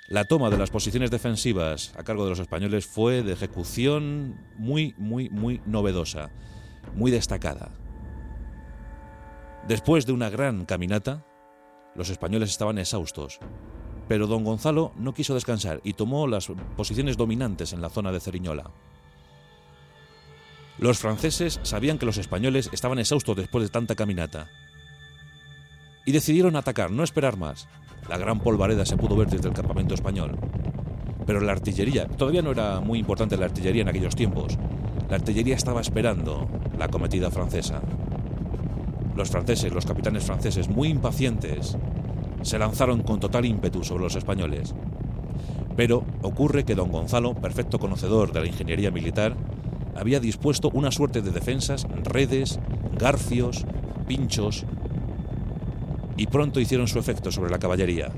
La 0.08 0.24
toma 0.24 0.50
de 0.50 0.58
las 0.58 0.70
posiciones 0.70 1.10
defensivas 1.10 1.94
a 1.96 2.02
cargo 2.02 2.24
de 2.24 2.30
los 2.30 2.40
españoles 2.40 2.86
fue 2.86 3.22
de 3.22 3.32
ejecución 3.32 4.36
muy, 4.56 4.94
muy, 4.98 5.30
muy 5.30 5.62
novedosa, 5.64 6.30
muy 6.94 7.10
destacada. 7.10 7.70
Después 9.68 10.04
de 10.04 10.12
una 10.12 10.28
gran 10.28 10.64
caminata, 10.64 11.24
los 11.94 12.10
españoles 12.10 12.50
estaban 12.50 12.78
exhaustos, 12.78 13.38
pero 14.08 14.26
don 14.26 14.42
Gonzalo 14.42 14.92
no 14.96 15.14
quiso 15.14 15.34
descansar 15.34 15.80
y 15.84 15.92
tomó 15.92 16.26
las 16.26 16.48
posiciones 16.76 17.16
dominantes 17.16 17.72
en 17.72 17.80
la 17.80 17.88
zona 17.88 18.10
de 18.10 18.20
Ceriñola. 18.20 18.72
Los 20.78 20.98
franceses 20.98 21.60
sabían 21.62 21.98
que 21.98 22.06
los 22.06 22.18
españoles 22.18 22.70
estaban 22.72 22.98
exhaustos 22.98 23.36
después 23.36 23.62
de 23.62 23.70
tanta 23.70 23.94
caminata 23.94 24.50
y 26.04 26.10
decidieron 26.10 26.56
atacar, 26.56 26.90
no 26.90 27.04
esperar 27.04 27.36
más. 27.36 27.68
La 28.08 28.18
gran 28.18 28.40
polvareda 28.40 28.84
se 28.84 28.96
pudo 28.96 29.16
ver 29.16 29.28
desde 29.28 29.48
el 29.48 29.54
campamento 29.54 29.94
español. 29.94 30.36
Pero 31.26 31.40
la 31.40 31.52
artillería, 31.52 32.06
todavía 32.06 32.42
no 32.42 32.50
era 32.50 32.80
muy 32.80 32.98
importante 32.98 33.36
la 33.36 33.46
artillería 33.46 33.82
en 33.82 33.88
aquellos 33.88 34.16
tiempos. 34.16 34.58
La 35.08 35.16
artillería 35.16 35.54
estaba 35.54 35.80
esperando 35.80 36.48
la 36.78 36.88
cometida 36.88 37.30
francesa. 37.30 37.80
Los 39.16 39.30
franceses, 39.30 39.72
los 39.72 39.86
capitanes 39.86 40.24
franceses, 40.24 40.68
muy 40.68 40.88
impacientes, 40.88 41.76
se 42.42 42.58
lanzaron 42.58 43.02
con 43.02 43.20
total 43.20 43.44
ímpetu 43.44 43.84
sobre 43.84 44.04
los 44.04 44.16
españoles. 44.16 44.74
Pero 45.76 46.04
ocurre 46.22 46.64
que 46.64 46.74
don 46.74 46.90
Gonzalo, 46.90 47.34
perfecto 47.34 47.78
conocedor 47.78 48.32
de 48.32 48.40
la 48.40 48.46
ingeniería 48.46 48.90
militar, 48.90 49.36
había 49.96 50.20
dispuesto 50.20 50.70
una 50.72 50.90
suerte 50.90 51.22
de 51.22 51.30
defensas, 51.30 51.86
redes, 52.04 52.58
garfios, 52.98 53.64
pinchos, 54.06 54.64
y 56.16 56.26
pronto 56.26 56.60
hicieron 56.60 56.88
su 56.88 56.98
efecto 56.98 57.30
sobre 57.30 57.50
la 57.50 57.58
caballería. 57.58 58.10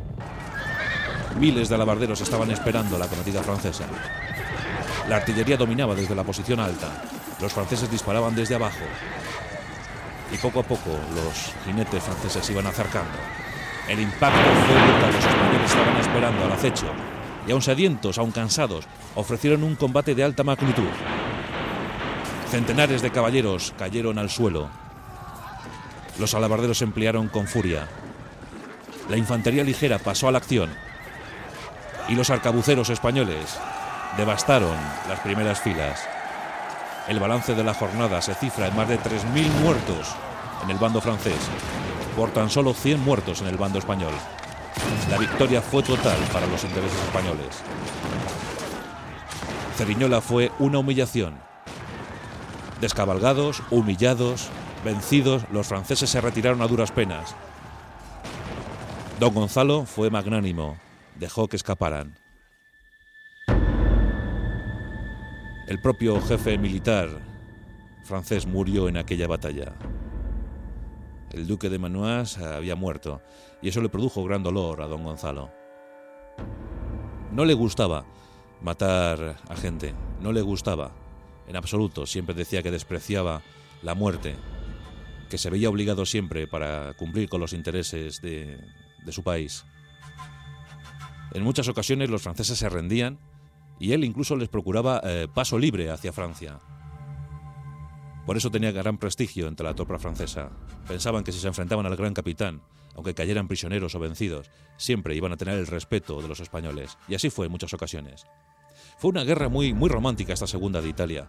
Miles 1.38 1.68
de 1.68 1.74
alabarderos 1.74 2.20
estaban 2.20 2.50
esperando 2.50 2.96
la 2.98 3.08
cometida 3.08 3.42
francesa. 3.42 3.84
La 5.08 5.16
artillería 5.16 5.56
dominaba 5.56 5.94
desde 5.94 6.14
la 6.14 6.24
posición 6.24 6.60
alta. 6.60 7.02
Los 7.40 7.52
franceses 7.52 7.90
disparaban 7.90 8.34
desde 8.34 8.54
abajo 8.54 8.84
y 10.32 10.36
poco 10.38 10.60
a 10.60 10.62
poco 10.62 10.90
los 11.14 11.52
jinetes 11.64 12.02
franceses 12.02 12.48
iban 12.50 12.66
acercando. 12.66 13.18
El 13.88 14.00
impacto 14.00 14.40
fue 14.66 14.74
brutal, 14.74 15.12
los 15.12 15.24
españoles 15.24 15.70
estaban 15.70 15.96
esperando 15.96 16.44
al 16.44 16.52
acecho 16.52 16.86
y 17.46 17.52
aun 17.52 17.62
sedientos, 17.62 18.18
aun 18.18 18.32
cansados, 18.32 18.86
ofrecieron 19.14 19.62
un 19.62 19.76
combate 19.76 20.14
de 20.14 20.24
alta 20.24 20.42
magnitud. 20.42 20.88
Centenares 22.50 23.02
de 23.02 23.10
caballeros 23.10 23.74
cayeron 23.76 24.18
al 24.18 24.30
suelo. 24.30 24.70
Los 26.18 26.34
alabarderos 26.34 26.82
emplearon 26.82 27.28
con 27.28 27.46
furia. 27.46 27.88
La 29.08 29.16
infantería 29.16 29.64
ligera 29.64 29.98
pasó 29.98 30.28
a 30.28 30.32
la 30.32 30.38
acción 30.38 30.70
y 32.08 32.14
los 32.14 32.30
arcabuceros 32.30 32.90
españoles 32.90 33.58
devastaron 34.16 34.76
las 35.08 35.20
primeras 35.20 35.60
filas. 35.60 36.00
El 37.08 37.20
balance 37.20 37.54
de 37.54 37.64
la 37.64 37.74
jornada 37.74 38.22
se 38.22 38.34
cifra 38.34 38.68
en 38.68 38.76
más 38.76 38.88
de 38.88 38.98
3.000 38.98 39.50
muertos 39.62 40.14
en 40.62 40.70
el 40.70 40.78
bando 40.78 41.00
francés, 41.00 41.38
por 42.16 42.30
tan 42.30 42.48
solo 42.48 42.72
100 42.72 43.00
muertos 43.00 43.40
en 43.42 43.48
el 43.48 43.56
bando 43.56 43.78
español. 43.78 44.14
La 45.10 45.18
victoria 45.18 45.60
fue 45.60 45.82
total 45.82 46.16
para 46.32 46.46
los 46.46 46.64
intereses 46.64 46.98
españoles. 47.02 47.62
Ceriñola 49.76 50.20
fue 50.20 50.52
una 50.58 50.78
humillación. 50.78 51.34
Descabalgados, 52.80 53.62
humillados, 53.70 54.48
vencidos, 54.84 55.44
los 55.50 55.66
franceses 55.66 56.10
se 56.10 56.20
retiraron 56.20 56.62
a 56.62 56.68
duras 56.68 56.92
penas. 56.92 57.34
Don 59.18 59.32
Gonzalo 59.32 59.86
fue 59.86 60.10
magnánimo, 60.10 60.76
dejó 61.16 61.48
que 61.48 61.56
escaparan. 61.56 62.18
El 65.66 65.80
propio 65.80 66.20
jefe 66.20 66.58
militar 66.58 67.08
francés 68.04 68.46
murió 68.46 68.88
en 68.88 68.98
aquella 68.98 69.26
batalla. 69.26 69.72
El 71.32 71.46
duque 71.46 71.70
de 71.70 71.78
Manuas 71.78 72.38
había 72.38 72.76
muerto 72.76 73.22
y 73.62 73.70
eso 73.70 73.80
le 73.80 73.88
produjo 73.88 74.22
gran 74.24 74.42
dolor 74.42 74.82
a 74.82 74.86
don 74.86 75.02
Gonzalo. 75.02 75.50
No 77.32 77.44
le 77.44 77.54
gustaba 77.54 78.04
matar 78.60 79.36
a 79.48 79.56
gente, 79.56 79.94
no 80.20 80.32
le 80.32 80.42
gustaba, 80.42 80.92
en 81.46 81.56
absoluto, 81.56 82.06
siempre 82.06 82.34
decía 82.34 82.62
que 82.62 82.70
despreciaba 82.70 83.42
la 83.82 83.94
muerte, 83.94 84.36
que 85.34 85.38
se 85.38 85.50
veía 85.50 85.68
obligado 85.68 86.06
siempre 86.06 86.46
para 86.46 86.94
cumplir 86.94 87.28
con 87.28 87.40
los 87.40 87.54
intereses 87.54 88.22
de, 88.22 88.56
su 89.10 89.24
país. 89.24 89.64
En 91.32 91.42
muchas 91.42 91.66
ocasiones 91.66 92.08
los 92.08 92.22
franceses 92.22 92.56
se 92.56 92.68
rendían 92.68 93.18
y 93.80 93.94
él 93.94 94.04
incluso 94.04 94.36
les 94.36 94.48
procuraba 94.48 95.00
eh, 95.02 95.26
paso 95.34 95.58
libre 95.58 95.90
hacia 95.90 96.12
Francia. 96.12 96.60
Por 98.24 98.36
eso 98.36 98.52
tenía 98.52 98.70
gran 98.70 98.96
prestigio 98.96 99.48
entre 99.48 99.66
la 99.66 99.74
tropa 99.74 99.98
francesa. 99.98 100.52
Pensaban 100.86 101.24
que 101.24 101.32
si 101.32 101.40
se 101.40 101.48
enfrentaban 101.48 101.86
al 101.86 101.96
gran 101.96 102.14
capitán, 102.14 102.62
aunque 102.94 103.14
cayeran 103.14 103.48
prisioneros 103.48 103.96
o 103.96 103.98
vencidos, 103.98 104.52
siempre 104.76 105.16
iban 105.16 105.32
a 105.32 105.36
tener 105.36 105.58
el 105.58 105.66
respeto 105.66 106.22
de 106.22 106.28
los 106.28 106.38
españoles. 106.38 106.96
Y 107.08 107.16
así 107.16 107.28
fue 107.28 107.46
en 107.46 107.52
muchas 107.52 107.74
ocasiones. 107.74 108.24
Fue 108.98 109.10
una 109.10 109.24
guerra 109.24 109.48
muy, 109.48 109.74
muy 109.74 109.88
romántica 109.88 110.32
esta 110.32 110.46
segunda 110.46 110.80
de 110.80 110.90
Italia. 110.90 111.26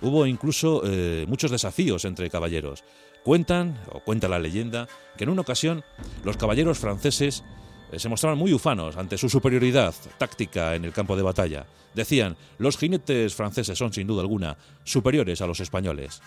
Hubo 0.00 0.26
incluso 0.26 0.82
eh, 0.84 1.24
muchos 1.28 1.50
desafíos 1.50 2.04
entre 2.04 2.30
caballeros. 2.30 2.84
Cuentan, 3.28 3.78
o 3.92 4.00
cuenta 4.00 4.26
la 4.26 4.38
leyenda, 4.38 4.88
que 5.18 5.24
en 5.24 5.28
una 5.28 5.42
ocasión 5.42 5.84
los 6.24 6.38
caballeros 6.38 6.78
franceses 6.78 7.44
eh, 7.92 7.98
se 7.98 8.08
mostraban 8.08 8.38
muy 8.38 8.54
ufanos 8.54 8.96
ante 8.96 9.18
su 9.18 9.28
superioridad 9.28 9.94
táctica 10.16 10.74
en 10.74 10.86
el 10.86 10.94
campo 10.94 11.14
de 11.14 11.20
batalla. 11.20 11.66
Decían, 11.92 12.38
los 12.56 12.78
jinetes 12.78 13.34
franceses 13.34 13.76
son 13.76 13.92
sin 13.92 14.06
duda 14.06 14.22
alguna 14.22 14.56
superiores 14.82 15.42
a 15.42 15.46
los 15.46 15.60
españoles. 15.60 16.22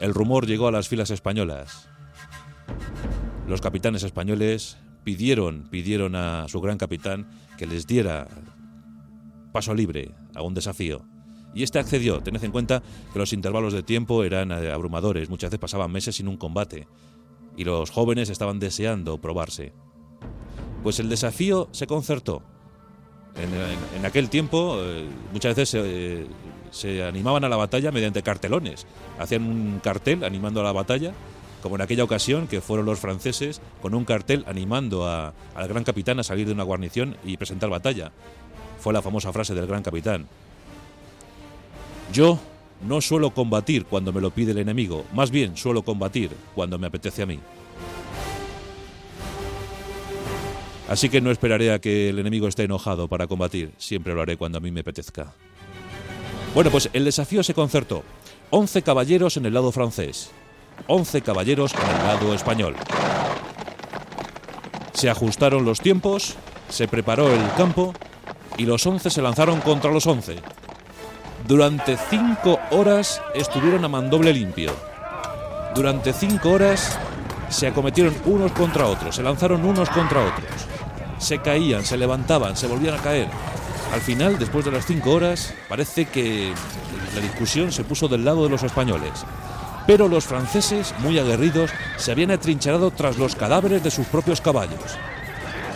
El 0.00 0.14
rumor 0.14 0.46
llegó 0.46 0.68
a 0.68 0.72
las 0.72 0.88
filas 0.88 1.10
españolas. 1.10 1.86
Los 3.46 3.60
capitanes 3.60 4.04
españoles 4.04 4.78
pidieron, 5.04 5.68
pidieron 5.68 6.16
a 6.16 6.48
su 6.48 6.62
gran 6.62 6.78
capitán 6.78 7.28
que 7.58 7.66
les 7.66 7.86
diera 7.86 8.26
paso 9.52 9.74
libre 9.74 10.14
a 10.34 10.40
un 10.40 10.54
desafío. 10.54 11.11
Y 11.54 11.62
este 11.62 11.78
accedió. 11.78 12.20
Tened 12.20 12.42
en 12.42 12.52
cuenta 12.52 12.82
que 13.12 13.18
los 13.18 13.32
intervalos 13.32 13.72
de 13.72 13.82
tiempo 13.82 14.24
eran 14.24 14.52
eh, 14.52 14.70
abrumadores, 14.70 15.28
muchas 15.28 15.50
veces 15.50 15.60
pasaban 15.60 15.92
meses 15.92 16.16
sin 16.16 16.28
un 16.28 16.36
combate 16.36 16.86
y 17.56 17.64
los 17.64 17.90
jóvenes 17.90 18.30
estaban 18.30 18.58
deseando 18.58 19.18
probarse. 19.18 19.72
Pues 20.82 20.98
el 21.00 21.08
desafío 21.08 21.68
se 21.72 21.86
concertó. 21.86 22.42
En, 23.96 24.04
aquel 24.04 24.28
tiempo 24.28 24.76
eh, 24.78 25.06
muchas 25.32 25.56
veces 25.56 25.82
eh, 25.82 26.26
se 26.70 27.02
animaban 27.02 27.44
a 27.44 27.48
la 27.48 27.56
batalla 27.56 27.90
mediante 27.92 28.22
cartelones. 28.22 28.86
Hacían 29.18 29.44
un 29.44 29.80
cartel 29.82 30.24
animando 30.24 30.60
a 30.60 30.64
la 30.64 30.72
batalla, 30.72 31.12
como 31.62 31.76
en 31.76 31.82
aquella 31.82 32.04
ocasión 32.04 32.46
que 32.46 32.60
fueron 32.60 32.86
los 32.86 32.98
franceses 32.98 33.60
con 33.80 33.94
un 33.94 34.04
cartel 34.04 34.44
animando 34.46 35.06
al 35.06 35.68
gran 35.68 35.84
capitán 35.84 36.18
a 36.18 36.24
salir 36.24 36.46
de 36.46 36.52
una 36.52 36.64
guarnición 36.64 37.16
y 37.24 37.36
presentar 37.36 37.70
batalla. 37.70 38.12
Fue 38.80 38.92
la 38.92 39.00
famosa 39.00 39.32
frase 39.32 39.54
del 39.54 39.66
gran 39.66 39.82
capitán. 39.82 40.26
Yo 42.12 42.38
no 42.86 43.00
suelo 43.00 43.30
combatir 43.30 43.86
cuando 43.86 44.12
me 44.12 44.20
lo 44.20 44.30
pide 44.30 44.52
el 44.52 44.58
enemigo, 44.58 45.06
más 45.14 45.30
bien 45.30 45.56
suelo 45.56 45.82
combatir 45.82 46.30
cuando 46.54 46.78
me 46.78 46.88
apetece 46.88 47.22
a 47.22 47.26
mí. 47.26 47.40
Así 50.88 51.08
que 51.08 51.22
no 51.22 51.30
esperaré 51.30 51.72
a 51.72 51.78
que 51.78 52.10
el 52.10 52.18
enemigo 52.18 52.48
esté 52.48 52.64
enojado 52.64 53.08
para 53.08 53.26
combatir, 53.26 53.72
siempre 53.78 54.12
lo 54.12 54.20
haré 54.20 54.36
cuando 54.36 54.58
a 54.58 54.60
mí 54.60 54.70
me 54.70 54.80
apetezca. 54.80 55.32
Bueno, 56.54 56.70
pues 56.70 56.90
el 56.92 57.06
desafío 57.06 57.42
se 57.42 57.54
concertó. 57.54 58.02
11 58.50 58.82
caballeros 58.82 59.38
en 59.38 59.46
el 59.46 59.54
lado 59.54 59.72
francés, 59.72 60.30
11 60.88 61.22
caballeros 61.22 61.72
en 61.72 61.96
el 61.96 62.06
lado 62.06 62.34
español. 62.34 62.76
Se 64.92 65.08
ajustaron 65.08 65.64
los 65.64 65.80
tiempos, 65.80 66.36
se 66.68 66.88
preparó 66.88 67.32
el 67.32 67.40
campo 67.56 67.94
y 68.58 68.66
los 68.66 68.86
11 68.86 69.08
se 69.08 69.22
lanzaron 69.22 69.60
contra 69.62 69.90
los 69.90 70.06
11. 70.06 70.36
Durante 71.46 71.96
5 71.96 72.60
horas 72.70 73.20
estuvieron 73.34 73.84
a 73.84 73.88
mandoble 73.88 74.32
limpio. 74.32 74.72
Durante 75.74 76.12
5 76.12 76.48
horas 76.48 76.96
se 77.48 77.66
acometieron 77.66 78.14
unos 78.26 78.52
contra 78.52 78.86
otros, 78.86 79.16
se 79.16 79.24
lanzaron 79.24 79.64
unos 79.64 79.90
contra 79.90 80.20
otros. 80.20 80.50
Se 81.18 81.38
caían, 81.38 81.84
se 81.84 81.96
levantaban, 81.96 82.56
se 82.56 82.68
volvían 82.68 82.94
a 82.94 83.02
caer. 83.02 83.28
Al 83.92 84.00
final, 84.00 84.38
después 84.38 84.64
de 84.64 84.70
las 84.70 84.86
cinco 84.86 85.10
horas, 85.10 85.52
parece 85.68 86.06
que 86.06 86.52
la 87.14 87.20
discusión 87.20 87.72
se 87.72 87.84
puso 87.84 88.08
del 88.08 88.24
lado 88.24 88.44
de 88.44 88.48
los 88.48 88.62
españoles. 88.62 89.24
Pero 89.86 90.08
los 90.08 90.24
franceses, 90.24 90.94
muy 91.00 91.18
aguerridos, 91.18 91.70
se 91.96 92.12
habían 92.12 92.30
atrincherado 92.30 92.90
tras 92.92 93.18
los 93.18 93.34
cadáveres 93.34 93.82
de 93.82 93.90
sus 93.90 94.06
propios 94.06 94.40
caballos 94.40 94.96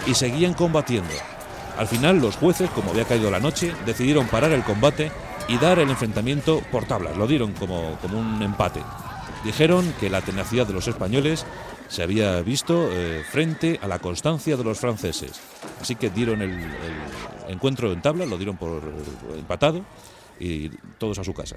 y 0.07 0.15
seguían 0.15 0.55
combatiendo. 0.55 1.13
Al 1.77 1.89
final, 1.89 2.19
los 2.21 2.37
jueces, 2.37 2.71
como 2.71 2.93
había 2.93 3.05
caído 3.05 3.31
la 3.31 3.41
noche, 3.41 3.75
decidieron 3.85 4.29
parar 4.29 4.53
el 4.53 4.63
combate 4.63 5.13
y 5.49 5.59
dar 5.59 5.79
el 5.79 5.91
enfrentamiento 5.91 6.63
por 6.71 6.85
tablas. 6.85 7.17
Lo 7.17 7.27
dieron 7.27 7.53
como, 7.53 7.99
como 8.03 8.19
un 8.19 8.43
empate. 8.43 8.83
Dijeron 9.45 9.95
que 10.01 10.11
la 10.11 10.23
tenacidad 10.23 10.67
de 10.67 10.73
los 10.73 10.89
españoles 10.89 11.47
se 11.89 12.03
había 12.03 12.41
visto 12.43 12.89
eh, 12.91 13.23
frente 13.31 13.79
a 13.83 13.87
la 13.87 13.99
constancia 13.99 14.57
de 14.57 14.65
los 14.65 14.79
franceses. 14.79 15.41
Así 15.81 15.95
que 15.95 16.11
dieron 16.11 16.43
el, 16.43 16.59
encuentro 17.49 17.93
en 17.93 18.03
tabla, 18.03 18.27
lo 18.27 18.37
dieron 18.37 18.57
por 18.57 18.83
empatado 19.37 19.85
y 20.41 20.69
todos 20.99 21.19
a 21.19 21.25
su 21.25 21.33
casa. 21.33 21.57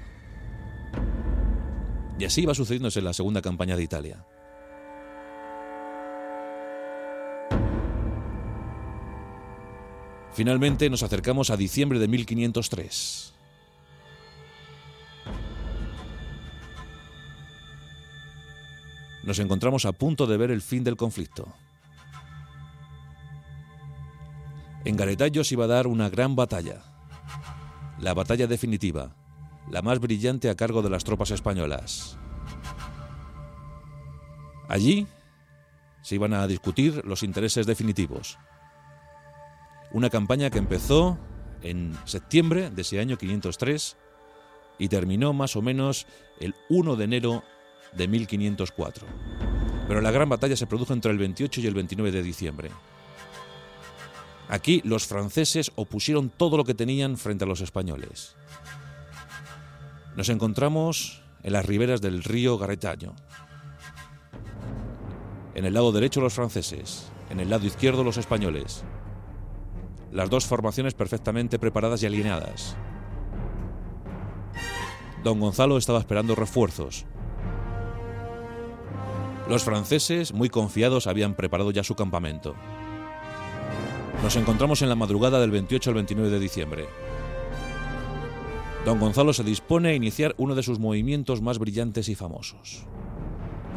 Y 2.18 2.24
así 2.24 2.42
iba 2.42 2.54
sucediéndose 2.54 2.98
en 2.98 3.06
la 3.06 3.12
segunda 3.12 3.42
campaña 3.42 3.76
de 3.76 3.82
Italia. 3.82 4.24
Finalmente 10.32 10.88
nos 10.88 11.02
acercamos 11.02 11.50
a 11.50 11.56
diciembre 11.56 11.98
de 11.98 12.08
1503. 12.08 13.29
Nos 19.24 19.38
encontramos 19.38 19.84
a 19.84 19.92
punto 19.92 20.26
de 20.26 20.36
ver 20.36 20.50
el 20.50 20.62
fin 20.62 20.84
del 20.84 20.96
conflicto. 20.96 21.52
En 24.84 24.96
Garetallo 24.96 25.44
se 25.44 25.54
iba 25.54 25.64
a 25.64 25.68
dar 25.68 25.86
una 25.86 26.08
gran 26.08 26.36
batalla, 26.36 26.82
la 27.98 28.14
batalla 28.14 28.46
definitiva, 28.46 29.14
la 29.70 29.82
más 29.82 30.00
brillante 30.00 30.48
a 30.48 30.54
cargo 30.54 30.80
de 30.82 30.90
las 30.90 31.04
tropas 31.04 31.30
españolas. 31.30 32.16
Allí 34.68 35.06
se 36.02 36.14
iban 36.14 36.32
a 36.32 36.46
discutir 36.46 37.02
los 37.04 37.22
intereses 37.22 37.66
definitivos. 37.66 38.38
Una 39.92 40.08
campaña 40.08 40.48
que 40.48 40.58
empezó 40.58 41.18
en 41.62 41.96
septiembre 42.04 42.70
de 42.70 42.82
ese 42.82 43.00
año 43.00 43.18
503 43.18 43.96
y 44.78 44.88
terminó 44.88 45.32
más 45.32 45.56
o 45.56 45.62
menos 45.62 46.06
el 46.38 46.54
1 46.68 46.96
de 46.96 47.04
enero 47.04 47.42
de 47.92 48.08
1504. 48.08 49.06
Pero 49.88 50.00
la 50.00 50.10
gran 50.10 50.28
batalla 50.28 50.56
se 50.56 50.66
produjo 50.66 50.92
entre 50.92 51.10
el 51.10 51.18
28 51.18 51.60
y 51.60 51.66
el 51.66 51.74
29 51.74 52.12
de 52.12 52.22
diciembre. 52.22 52.70
Aquí 54.48 54.82
los 54.84 55.06
franceses 55.06 55.70
opusieron 55.76 56.28
todo 56.28 56.56
lo 56.56 56.64
que 56.64 56.74
tenían 56.74 57.16
frente 57.16 57.44
a 57.44 57.46
los 57.46 57.60
españoles. 57.60 58.34
Nos 60.16 60.28
encontramos 60.28 61.22
en 61.42 61.52
las 61.52 61.64
riberas 61.64 62.00
del 62.00 62.24
río 62.24 62.58
Garretaño. 62.58 63.14
En 65.54 65.64
el 65.64 65.74
lado 65.74 65.92
derecho 65.92 66.20
los 66.20 66.34
franceses, 66.34 67.10
en 67.30 67.38
el 67.40 67.48
lado 67.50 67.66
izquierdo 67.66 68.02
los 68.02 68.16
españoles. 68.16 68.84
Las 70.12 70.30
dos 70.30 70.46
formaciones 70.46 70.94
perfectamente 70.94 71.58
preparadas 71.58 72.02
y 72.02 72.06
alineadas. 72.06 72.76
Don 75.22 75.38
Gonzalo 75.38 75.76
estaba 75.76 76.00
esperando 76.00 76.34
refuerzos, 76.34 77.04
los 79.50 79.64
franceses, 79.64 80.32
muy 80.32 80.48
confiados, 80.48 81.08
habían 81.08 81.34
preparado 81.34 81.72
ya 81.72 81.82
su 81.82 81.96
campamento. 81.96 82.54
Nos 84.22 84.36
encontramos 84.36 84.80
en 84.80 84.88
la 84.88 84.94
madrugada 84.94 85.40
del 85.40 85.50
28 85.50 85.90
al 85.90 85.94
29 85.94 86.30
de 86.30 86.38
diciembre. 86.38 86.86
Don 88.84 89.00
Gonzalo 89.00 89.32
se 89.32 89.42
dispone 89.42 89.88
a 89.88 89.94
iniciar 89.94 90.36
uno 90.38 90.54
de 90.54 90.62
sus 90.62 90.78
movimientos 90.78 91.42
más 91.42 91.58
brillantes 91.58 92.08
y 92.08 92.14
famosos. 92.14 92.84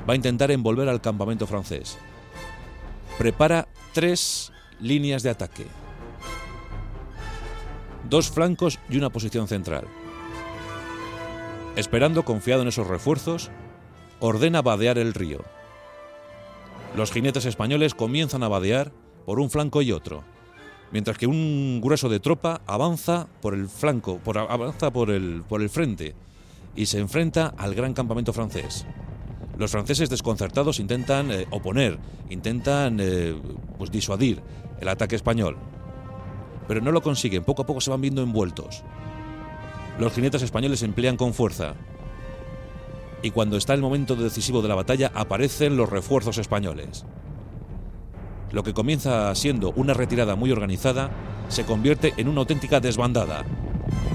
Va 0.08 0.14
a 0.14 0.16
intentar 0.16 0.52
envolver 0.52 0.88
al 0.90 1.02
campamento 1.02 1.48
francés. 1.48 1.98
Prepara 3.18 3.68
tres 3.94 4.52
líneas 4.80 5.24
de 5.24 5.32
ataque. 5.32 5.66
Dos 8.08 8.30
flancos 8.30 8.78
y 8.92 8.98
una 8.98 9.10
posición 9.10 9.48
central. 9.48 9.88
Esperando, 11.76 12.24
confiado 12.26 12.62
en 12.62 12.68
esos 12.68 12.86
refuerzos, 12.86 13.50
ordena 14.20 14.62
vadear 14.62 15.00
el 15.00 15.16
río. 15.16 15.44
Los 16.96 17.12
jinetes 17.12 17.46
españoles 17.46 17.96
comienzan 17.96 18.44
a 18.44 18.48
vadear 18.48 18.92
por 19.26 19.40
un 19.40 19.50
flanco 19.50 19.82
y 19.82 19.92
otro, 19.92 20.24
mientras 20.92 21.18
que 21.18 21.26
un 21.26 21.82
grueso 21.82 22.08
de 22.08 22.20
tropa 22.20 22.62
avanza 22.68 23.28
por 23.42 23.56
el 23.56 23.68
flanco, 23.68 24.20
por, 24.20 24.38
avanza 24.38 24.94
por 24.94 25.10
el, 25.10 25.44
por 25.50 25.64
el 25.64 25.72
frente 25.72 26.14
y 26.76 26.86
se 26.86 27.00
enfrenta 27.00 27.54
al 27.58 27.74
gran 27.74 27.94
campamento 27.94 28.32
francés. 28.32 28.86
Los 29.58 29.72
franceses 29.72 30.10
desconcertados 30.10 30.80
intentan 30.80 31.32
eh, 31.32 31.48
oponer, 31.50 31.98
intentan 32.30 33.00
eh, 33.00 33.36
pues 33.78 33.90
disuadir 33.90 34.42
el 34.80 34.88
ataque 34.88 35.16
español, 35.16 35.58
pero 36.68 36.80
no 36.80 36.92
lo 36.92 37.02
consiguen, 37.02 37.44
poco 37.44 37.64
a 37.64 37.66
poco 37.66 37.82
se 37.82 37.90
van 37.90 38.02
viendo 38.02 38.22
envueltos. 38.22 38.84
Los 40.00 40.14
jinetes 40.14 40.44
españoles 40.44 40.84
emplean 40.84 41.18
con 41.18 41.34
fuerza, 41.34 41.74
y 43.24 43.32
cuando 43.32 43.58
está 43.58 43.74
el 43.74 43.82
momento 43.82 44.16
decisivo 44.16 44.62
de 44.62 44.68
la 44.68 44.76
batalla 44.76 45.12
aparecen 45.16 45.78
los 45.78 45.90
refuerzos 45.90 46.38
españoles. 46.38 47.06
Lo 48.52 48.62
que 48.62 48.74
comienza 48.74 49.34
siendo 49.34 49.72
una 49.72 49.96
retirada 49.96 50.36
muy 50.36 50.52
organizada 50.52 51.10
se 51.48 51.66
convierte 51.66 52.14
en 52.18 52.28
una 52.28 52.42
auténtica 52.42 52.80
desbandada. 52.80 53.44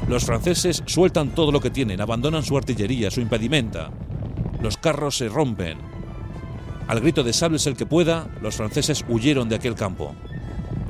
Los 0.08 0.24
franceses 0.24 0.82
sueltan 0.86 1.34
todo 1.34 1.50
lo 1.50 1.60
que 1.60 1.70
tienen, 1.70 2.00
abandonan 2.00 2.42
su 2.42 2.56
artillería, 2.56 3.10
su 3.10 3.20
impedimenta. 3.20 3.90
Los 4.62 4.76
carros 4.76 5.16
se 5.16 5.28
rompen. 5.28 5.78
Al 6.86 7.00
grito 7.00 7.24
de 7.24 7.32
sables 7.32 7.66
el 7.66 7.76
que 7.76 7.86
pueda, 7.86 8.28
los 8.40 8.56
franceses 8.56 9.04
huyeron 9.08 9.48
de 9.48 9.56
aquel 9.56 9.74
campo. 9.74 10.14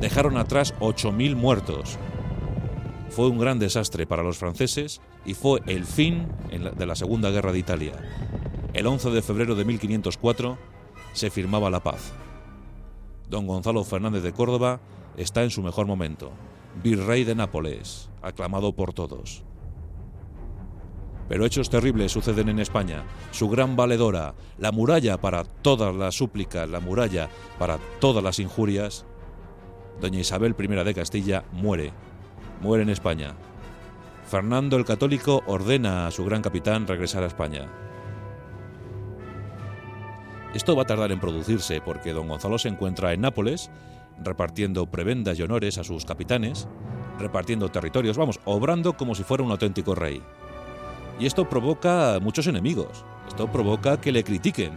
Dejaron 0.01 0.37
atrás 0.37 0.75
8.000 0.81 1.35
muertos. 1.35 1.99
Fue 3.11 3.29
un 3.29 3.39
gran 3.39 3.59
desastre 3.59 4.07
para 4.07 4.23
los 4.23 4.39
franceses 4.39 5.01
y 5.29 5.35
fue 5.35 5.61
el 5.67 5.85
fin 5.85 6.27
de 6.51 6.87
la 6.87 6.97
Segunda 6.97 7.29
Guerra 7.31 7.53
de 7.53 7.59
Italia. 7.59 7.93
El 8.73 8.87
11 8.87 9.11
de 9.11 9.21
febrero 9.21 9.55
de 9.55 9.67
1504 9.67 10.57
se 11.13 11.29
firmaba 11.29 11.69
la 11.69 11.83
paz. 11.83 12.15
Don 13.29 13.47
Gonzalo 13.47 13.85
Fernández 13.85 14.23
de 14.23 14.33
Córdoba 14.33 14.81
está 15.19 15.43
en 15.43 15.51
su 15.51 15.63
mejor 15.63 15.87
momento, 15.87 16.31
virrey 16.83 17.25
de 17.25 17.35
Nápoles, 17.35 18.09
aclamado 18.23 18.73
por 18.73 18.95
todos. 18.95 19.43
Pero 21.29 21.45
hechos 21.45 21.69
terribles 21.69 22.11
suceden 22.11 22.49
en 22.49 22.59
España. 22.59 23.05
Su 23.31 23.51
gran 23.51 23.77
valedora, 23.77 24.35
la 24.57 24.73
muralla 24.73 25.21
para 25.21 25.45
todas 25.45 25.95
las 25.95 26.15
súplicas, 26.15 26.67
la 26.71 26.81
muralla 26.81 27.29
para 27.59 27.77
todas 28.01 28.25
las 28.25 28.39
injurias, 28.39 29.05
doña 30.01 30.21
Isabel 30.21 30.57
I 30.59 30.69
de 30.69 30.95
Castilla 30.95 31.45
muere, 31.53 31.93
muere 32.63 32.83
en 32.83 32.89
España, 32.89 33.35
Fernando 34.29 34.77
el 34.77 34.85
Católico 34.85 35.43
ordena 35.47 36.07
a 36.07 36.11
su 36.11 36.23
gran 36.23 36.43
capitán 36.43 36.87
regresar 36.87 37.23
a 37.23 37.29
España. 37.29 37.67
Esto 40.53 40.77
va 40.77 40.83
a 40.83 40.87
tardar 40.87 41.13
en 41.13 41.21
producirse 41.21 41.81
porque 41.81 42.13
don 42.13 42.29
Gonzalo 42.29 42.59
se 42.59 42.69
encuentra 42.69 43.15
en 43.15 43.23
Nápoles 43.23 43.71
repartiendo 44.23 44.85
prebendas 44.85 45.39
y 45.39 45.43
honores 45.43 45.79
a 45.79 45.85
sus 45.85 46.05
capitanes, 46.05 46.69
repartiendo 47.19 47.71
territorios, 47.71 48.19
vamos, 48.19 48.39
obrando 48.45 48.99
como 48.99 49.15
si 49.15 49.23
fuera 49.23 49.45
un 49.45 49.51
auténtico 49.51 49.95
rey. 49.95 50.21
Y 51.19 51.25
esto 51.25 51.49
provoca 51.49 52.19
muchos 52.21 52.47
enemigos, 52.49 53.05
esto 53.29 53.51
provoca 53.51 53.99
que 53.99 54.13
le 54.13 54.25
critiquen, 54.25 54.73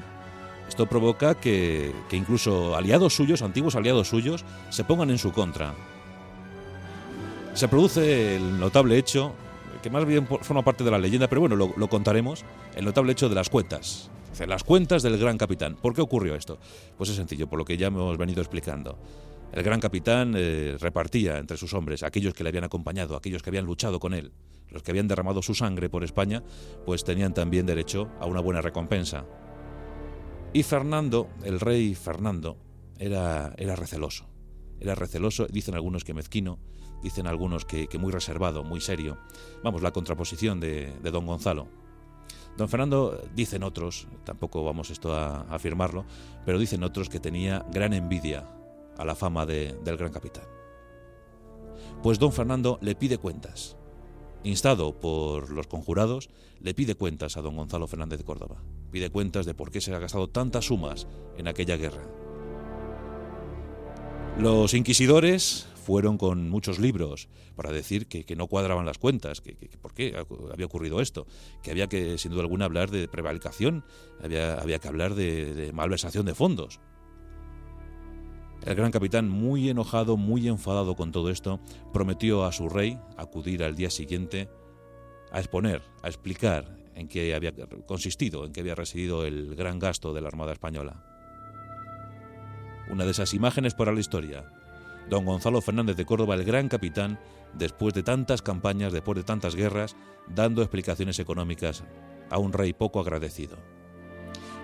esto 0.70 0.86
provoca 0.86 1.36
que, 1.36 1.92
que 2.08 2.16
incluso 2.16 2.76
aliados 2.76 3.16
suyos, 3.16 3.42
antiguos 3.42 3.76
aliados 3.76 4.08
suyos, 4.08 4.46
se 4.70 4.86
pongan 4.86 5.10
en 5.10 5.18
su 5.18 5.34
contra 5.34 5.74
se 7.54 7.68
produce 7.68 8.36
el 8.36 8.60
notable 8.60 8.98
hecho, 8.98 9.34
que 9.82 9.90
más 9.90 10.06
bien 10.06 10.28
forma 10.28 10.64
parte 10.64 10.84
de 10.84 10.92
la 10.92 10.98
leyenda, 10.98 11.28
pero 11.28 11.42
bueno, 11.42 11.56
lo, 11.56 11.88
contaremos, 11.90 12.46
el 12.76 12.86
notable 12.86 13.12
hecho 13.12 13.30
de 13.30 13.36
las 13.36 13.50
cuentas. 13.50 14.10
Las 14.48 14.64
cuentas 14.64 15.04
del 15.04 15.20
gran 15.20 15.38
capitán. 15.38 15.76
¿Por 15.76 15.94
qué 15.94 16.02
ocurrió 16.02 16.34
esto? 16.34 16.58
Pues 16.98 17.10
es 17.10 17.16
sencillo, 17.16 17.48
por 17.48 17.60
lo 17.60 17.66
que 17.66 17.78
ya 17.78 17.88
hemos 17.88 18.18
venido 18.18 18.42
explicando. 18.42 18.98
El 19.52 19.62
gran 19.62 19.80
capitán 19.80 20.34
eh, 20.36 20.78
repartía 20.80 21.38
entre 21.38 21.58
sus 21.58 21.74
hombres, 21.74 22.02
aquellos 22.02 22.34
que 22.34 22.44
le 22.44 22.50
habían 22.50 22.64
acompañado, 22.64 23.16
aquellos 23.16 23.44
que 23.44 23.50
habían 23.50 23.66
luchado 23.66 24.00
con 24.00 24.14
él, 24.14 24.32
los 24.70 24.82
que 24.82 24.92
habían 24.92 25.08
derramado 25.08 25.44
su 25.44 25.54
sangre 25.54 25.90
por 25.90 26.04
España, 26.04 26.42
pues 26.86 27.04
tenían 27.04 27.34
también 27.34 27.66
derecho 27.66 28.10
a 28.20 28.26
una 28.26 28.40
buena 28.40 28.62
recompensa. 28.62 29.26
Y 30.54 30.64
Fernando, 30.64 31.30
el 31.44 31.60
rey 31.60 31.94
Fernando, 31.94 32.58
era, 32.98 33.54
era 33.58 33.76
receloso. 33.76 34.28
Era 34.80 34.96
receloso, 34.96 35.46
dicen 35.48 35.76
algunos 35.76 36.04
que 36.04 36.14
mezquino, 36.14 36.58
dicen 37.02 37.28
algunos 37.28 37.66
que, 37.66 37.88
muy 38.00 38.12
reservado, 38.12 38.64
muy 38.64 38.82
serio. 38.82 39.18
Vamos, 39.64 39.82
la 39.82 39.92
contraposición 39.92 40.60
de, 40.60 40.94
don 41.04 41.26
Gonzalo. 41.26 41.68
Don 42.58 42.70
Fernando, 42.70 43.22
dicen 43.34 43.64
otros, 43.64 44.08
tampoco 44.24 44.64
vamos 44.64 44.90
esto 44.90 45.14
a, 45.14 45.42
afirmarlo, 45.44 46.06
pero 46.46 46.60
dicen 46.60 46.84
otros 46.84 47.10
que 47.10 47.20
tenía 47.20 47.66
gran 47.72 47.94
envidia 47.94 48.46
a 48.98 49.06
la 49.06 49.16
fama 49.16 49.46
del 49.46 49.98
gran 49.98 50.12
capitán. 50.12 50.46
Pues 52.04 52.20
don 52.20 52.32
Fernando 52.32 52.78
le 52.82 52.96
pide 52.96 53.18
cuentas. 53.18 53.78
Instado 54.44 55.00
por 55.00 55.52
los 55.52 55.68
conjurados, 55.68 56.30
le 56.60 56.74
pide 56.74 56.96
cuentas 56.96 57.38
a 57.38 57.42
don 57.42 57.56
Gonzalo 57.56 57.88
Fernández 57.88 58.20
de 58.20 58.26
Córdoba. 58.26 58.64
Pide 58.92 59.12
cuentas 59.12 59.46
de 59.46 59.54
por 59.54 59.72
qué 59.72 59.82
se 59.82 59.94
ha 59.94 60.00
gastado 60.00 60.30
tantas 60.30 60.66
sumas 60.66 61.08
en 61.38 61.48
aquella 61.48 61.78
guerra. 61.78 62.04
Los 64.40 64.74
inquisidores 64.74 65.68
fueron 65.92 66.18
con 66.18 66.50
muchos 66.50 66.80
libros 66.80 67.28
para 67.58 67.70
decir 67.70 68.08
que, 68.08 68.36
no 68.38 68.48
cuadraban 68.48 68.86
las 68.86 68.98
cuentas, 68.98 69.42
que, 69.42 69.58
por 69.82 69.94
qué 69.94 70.16
había 70.54 70.66
ocurrido 70.66 71.02
esto, 71.02 71.28
que 71.62 71.70
había 71.70 71.88
que, 71.88 72.18
sin 72.18 72.32
duda 72.32 72.44
alguna, 72.44 72.64
hablar 72.64 72.92
de 72.92 73.10
prevaricación, 73.10 73.84
había, 74.24 74.56
había 74.56 74.80
que 74.80 74.88
hablar 74.88 75.16
de, 75.16 75.54
de 75.54 75.74
malversación 75.74 76.26
de 76.26 76.34
fondos. 76.34 76.80
El 78.66 78.76
gran 78.76 78.92
capitán, 78.92 79.28
muy 79.28 79.68
enojado, 79.68 80.16
muy 80.16 80.48
enfadado 80.48 80.96
con 80.96 81.12
todo 81.12 81.30
esto, 81.30 81.60
prometió 81.92 82.46
a 82.46 82.54
su 82.54 82.70
rey 82.70 82.98
acudir 83.18 83.62
al 83.62 83.76
día 83.76 83.90
siguiente 83.90 84.48
a 85.30 85.40
exponer, 85.40 85.82
a 86.04 86.08
explicar 86.08 86.78
en 86.96 87.10
qué 87.10 87.36
había 87.36 87.52
consistido, 87.86 88.46
en 88.46 88.54
qué 88.54 88.62
había 88.62 88.76
residido 88.76 89.26
el 89.26 89.58
gran 89.58 89.78
gasto 89.78 90.14
de 90.14 90.22
la 90.22 90.30
Armada 90.30 90.54
Española. 90.54 91.04
Una 92.90 93.04
de 93.04 93.12
esas 93.12 93.34
imágenes 93.34 93.74
para 93.74 93.92
la 93.92 94.00
historia, 94.00 94.46
don 95.12 95.26
Gonzalo 95.26 95.60
Fernández 95.62 95.98
de 95.98 96.06
Córdoba, 96.06 96.36
el 96.36 96.46
gran 96.46 96.70
capitán, 96.70 97.20
después 97.54 97.94
de 97.94 98.02
tantas 98.02 98.42
campañas, 98.42 98.94
después 98.94 99.18
de 99.18 99.24
tantas 99.24 99.56
guerras, 99.56 99.98
dando 100.34 100.62
explicaciones 100.62 101.20
económicas 101.20 101.84
a 102.30 102.38
un 102.38 102.54
rey 102.54 102.72
poco 102.72 103.02
agradecido. 103.02 103.58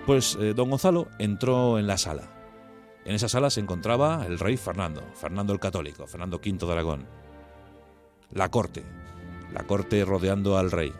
Pues 0.06 0.38
eh, 0.40 0.54
don 0.54 0.70
Gonzalo 0.70 1.08
entró 1.18 1.78
en 1.78 1.86
la 1.86 1.98
sala. 1.98 2.30
En 3.04 3.14
esa 3.14 3.28
sala 3.28 3.50
se 3.50 3.60
encontraba 3.60 4.24
el 4.26 4.38
rey 4.38 4.56
Fernando, 4.56 5.02
Fernando 5.12 5.52
el 5.52 5.60
Católico, 5.60 6.06
Fernando 6.06 6.38
V 6.38 6.66
de 6.66 6.72
Aragón. 6.72 7.06
La 8.32 8.50
corte, 8.50 8.84
la 9.52 9.64
corte 9.64 10.02
rodeando 10.06 10.56
al 10.56 10.70
rey, 10.70 10.94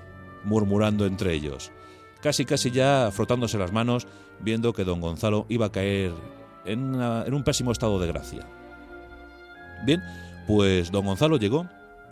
murmurando 0.45 1.07
entre 1.07 1.33
ellos, 1.33 1.73
casi 2.21 2.45
casi 2.45 2.71
ya 2.71 3.09
frotándose 3.13 3.57
las 3.57 3.73
manos, 3.73 4.07
viendo 4.41 4.75
que 4.75 4.85
don 4.85 5.01
Gonzalo 5.01 5.47
iba 5.49 5.67
a 5.67 5.73
caer 5.73 6.13
en, 6.67 7.01
en 7.01 7.33
un 7.33 7.45
pésimo 7.45 7.73
estado 7.73 7.99
de 7.99 8.09
gracia. 8.09 8.47
Bien, 9.85 10.03
pues 10.47 10.91
don 10.91 11.05
Gonzalo 11.07 11.37
llegó, 11.37 11.69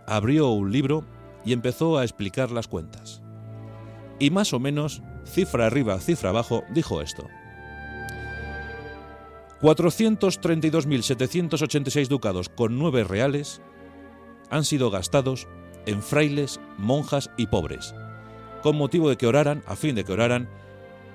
abrió 0.07 0.51
un 0.51 0.71
libro 0.73 1.05
y 1.45 1.53
empezó 1.53 1.99
a 1.99 2.05
explicar 2.05 2.51
las 2.51 2.69
cuentas. 2.69 3.23
Y 4.19 4.31
más 4.31 4.53
o 4.53 4.59
menos, 4.59 5.03
cifra 5.25 5.67
arriba, 5.67 6.01
cifra 6.01 6.31
abajo, 6.31 6.65
dijo 6.71 7.03
esto. 7.03 7.29
432.786 9.61 12.09
ducados 12.09 12.49
con 12.49 12.79
nueve 12.79 13.05
reales 13.05 13.61
han 14.51 14.65
sido 14.65 14.91
gastados 14.91 15.47
en 15.87 16.03
frailes, 16.03 16.61
monjas 16.79 17.31
y 17.37 17.47
pobres, 17.47 17.95
con 18.63 18.77
motivo 18.77 19.09
de 19.09 19.17
que 19.17 19.27
oraran, 19.27 19.63
a 19.67 19.77
fin 19.77 19.95
de 19.95 20.05
que 20.05 20.13
oraran, 20.13 20.49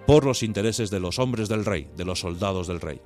por 0.07 0.25
los 0.25 0.41
intereses 0.43 0.89
de 0.89 0.99
los 0.99 1.19
hombres 1.19 1.49
del 1.49 1.65
rey, 1.65 1.89
de 1.95 2.05
los 2.05 2.21
soldados 2.21 2.67
del 2.67 2.81
rey. 2.81 3.01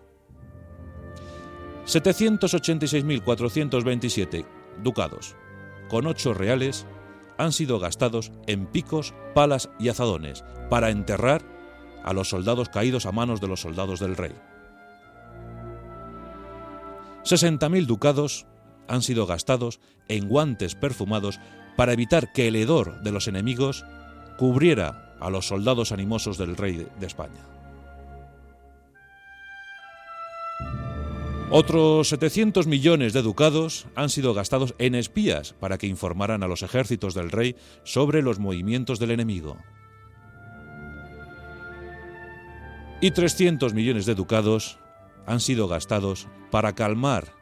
786.427 1.86 4.46
ducados, 4.84 5.36
con 5.88 6.08
ocho 6.08 6.34
reales, 6.34 6.86
han 7.38 7.52
sido 7.52 7.80
gastados 7.80 8.32
en 8.48 8.66
picos, 8.66 9.14
palas 9.34 9.70
y 9.80 9.90
azadones 9.90 10.44
para 10.70 10.90
enterrar 10.90 11.44
a 12.04 12.14
los 12.14 12.30
soldados 12.30 12.70
caídos 12.70 13.06
a 13.06 13.12
manos 13.12 13.42
de 13.42 13.48
los 13.48 13.62
soldados 13.62 14.00
del 14.00 14.16
rey. 14.16 14.34
60.000 17.24 17.86
ducados 17.86 18.46
han 18.88 19.02
sido 19.02 19.26
gastados 19.26 19.80
en 20.08 20.28
guantes 20.28 20.76
perfumados 20.76 21.40
para 21.76 21.94
evitar 21.94 22.32
que 22.32 22.48
el 22.48 22.56
hedor 22.56 23.02
de 23.02 23.12
los 23.12 23.28
enemigos 23.28 23.84
cubriera 24.38 25.16
a 25.20 25.30
los 25.30 25.48
soldados 25.48 25.92
animosos 25.92 26.38
del 26.38 26.56
rey 26.56 26.88
de 27.00 27.08
España. 27.08 27.55
Otros 31.52 32.10
700 32.10 32.66
millones 32.66 33.14
de 33.14 33.22
ducados 33.22 33.86
han 33.96 34.10
sido 34.10 34.34
gastados 34.34 34.74
en 34.80 34.96
espías 34.96 35.54
para 35.54 35.78
que 35.78 35.86
informaran 35.86 36.42
a 36.42 36.48
los 36.48 36.64
ejércitos 36.64 37.14
del 37.14 37.30
rey 37.30 37.56
sobre 37.84 38.24
los 38.24 38.40
movimientos 38.40 38.98
del 38.98 39.12
enemigo. 39.12 39.58
Y 43.00 43.12
300 43.12 43.76
millones 43.76 44.08
de 44.08 44.16
ducados 44.16 44.80
han 45.28 45.40
sido 45.40 45.68
gastados 45.68 46.28
para 46.50 46.74
calmar 46.74 47.34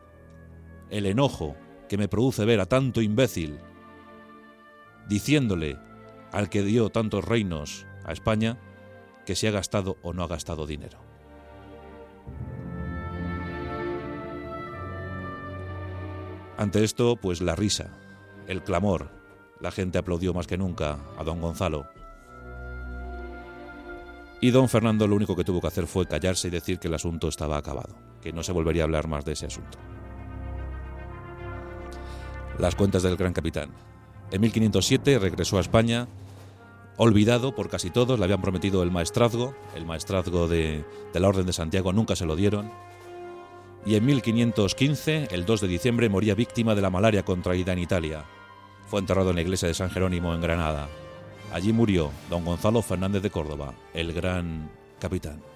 el 0.90 1.06
enojo 1.06 1.56
que 1.88 1.98
me 1.98 2.10
produce 2.10 2.44
ver 2.44 2.60
a 2.60 2.66
tanto 2.66 3.02
imbécil 3.02 3.58
diciéndole 5.08 5.78
al 6.32 6.50
que 6.50 6.64
dio 6.64 6.90
tantos 6.90 7.24
reinos 7.24 7.86
a 8.04 8.12
España 8.12 8.60
que 9.26 9.36
si 9.36 9.48
ha 9.48 9.52
gastado 9.52 9.98
o 10.02 10.12
no 10.12 10.24
ha 10.24 10.28
gastado 10.28 10.68
dinero. 10.68 11.13
Ante 16.64 16.82
esto, 16.82 17.18
pues 17.18 17.42
la 17.42 17.58
risa, 17.58 17.90
el 18.48 18.64
clamor, 18.64 19.10
la 19.60 19.70
gente 19.70 19.98
aplaudió 19.98 20.34
más 20.34 20.48
que 20.48 20.58
nunca 20.58 20.98
a 21.18 21.24
don 21.26 21.42
Gonzalo. 21.42 21.88
Y 24.40 24.50
don 24.50 24.70
Fernando 24.70 25.06
lo 25.06 25.18
único 25.18 25.36
que 25.36 25.44
tuvo 25.44 25.60
que 25.60 25.68
hacer 25.68 25.88
fue 25.88 26.08
callarse 26.08 26.48
y 26.48 26.52
decir 26.52 26.80
que 26.80 26.88
el 26.88 26.94
asunto 26.94 27.28
estaba 27.28 27.58
acabado, 27.58 27.98
que 28.22 28.32
no 28.32 28.44
se 28.44 28.54
volvería 28.54 28.84
a 28.84 28.86
hablar 28.86 29.10
más 29.10 29.26
de 29.26 29.34
ese 29.34 29.48
asunto. 29.48 29.78
Las 32.58 32.76
cuentas 32.76 33.04
del 33.04 33.18
gran 33.18 33.34
capitán. 33.34 33.72
En 34.32 34.40
1507 34.40 35.20
regresó 35.20 35.58
a 35.58 35.62
España, 35.62 36.08
olvidado 36.96 37.54
por 37.54 37.68
casi 37.68 37.90
todos, 37.90 38.18
le 38.18 38.24
habían 38.24 38.42
prometido 38.42 38.84
el 38.84 38.92
maestrazgo, 38.92 39.54
el 39.76 39.86
maestrazgo 39.86 40.48
de, 40.48 40.86
de 41.12 41.20
la 41.20 41.28
Orden 41.28 41.46
de 41.46 41.52
Santiago 41.52 41.92
nunca 41.92 42.16
se 42.16 42.26
lo 42.26 42.38
dieron, 42.38 42.72
y 43.86 43.96
en 43.96 44.06
1515, 44.06 45.28
el 45.32 45.46
2 45.46 45.62
de 45.62 45.68
diciembre, 45.68 46.10
moría 46.10 46.36
víctima 46.36 46.76
de 46.76 46.82
la 46.82 46.90
malaria 46.90 47.24
contraída 47.24 47.74
en 47.74 47.80
Italia. 47.80 48.24
Fue 48.88 49.00
enterrado 49.00 49.30
en 49.30 49.36
la 49.36 49.42
iglesia 49.42 49.68
de 49.68 49.74
San 49.74 49.90
Jerónimo 49.90 50.34
en 50.34 50.42
Granada. 50.42 50.88
Allí 51.52 51.74
murió 51.74 52.12
don 52.30 52.46
Gonzalo 52.46 52.82
Fernández 52.82 53.22
de 53.22 53.30
Córdoba, 53.30 53.74
el 53.94 54.14
gran 54.14 54.70
capitán. 55.00 55.53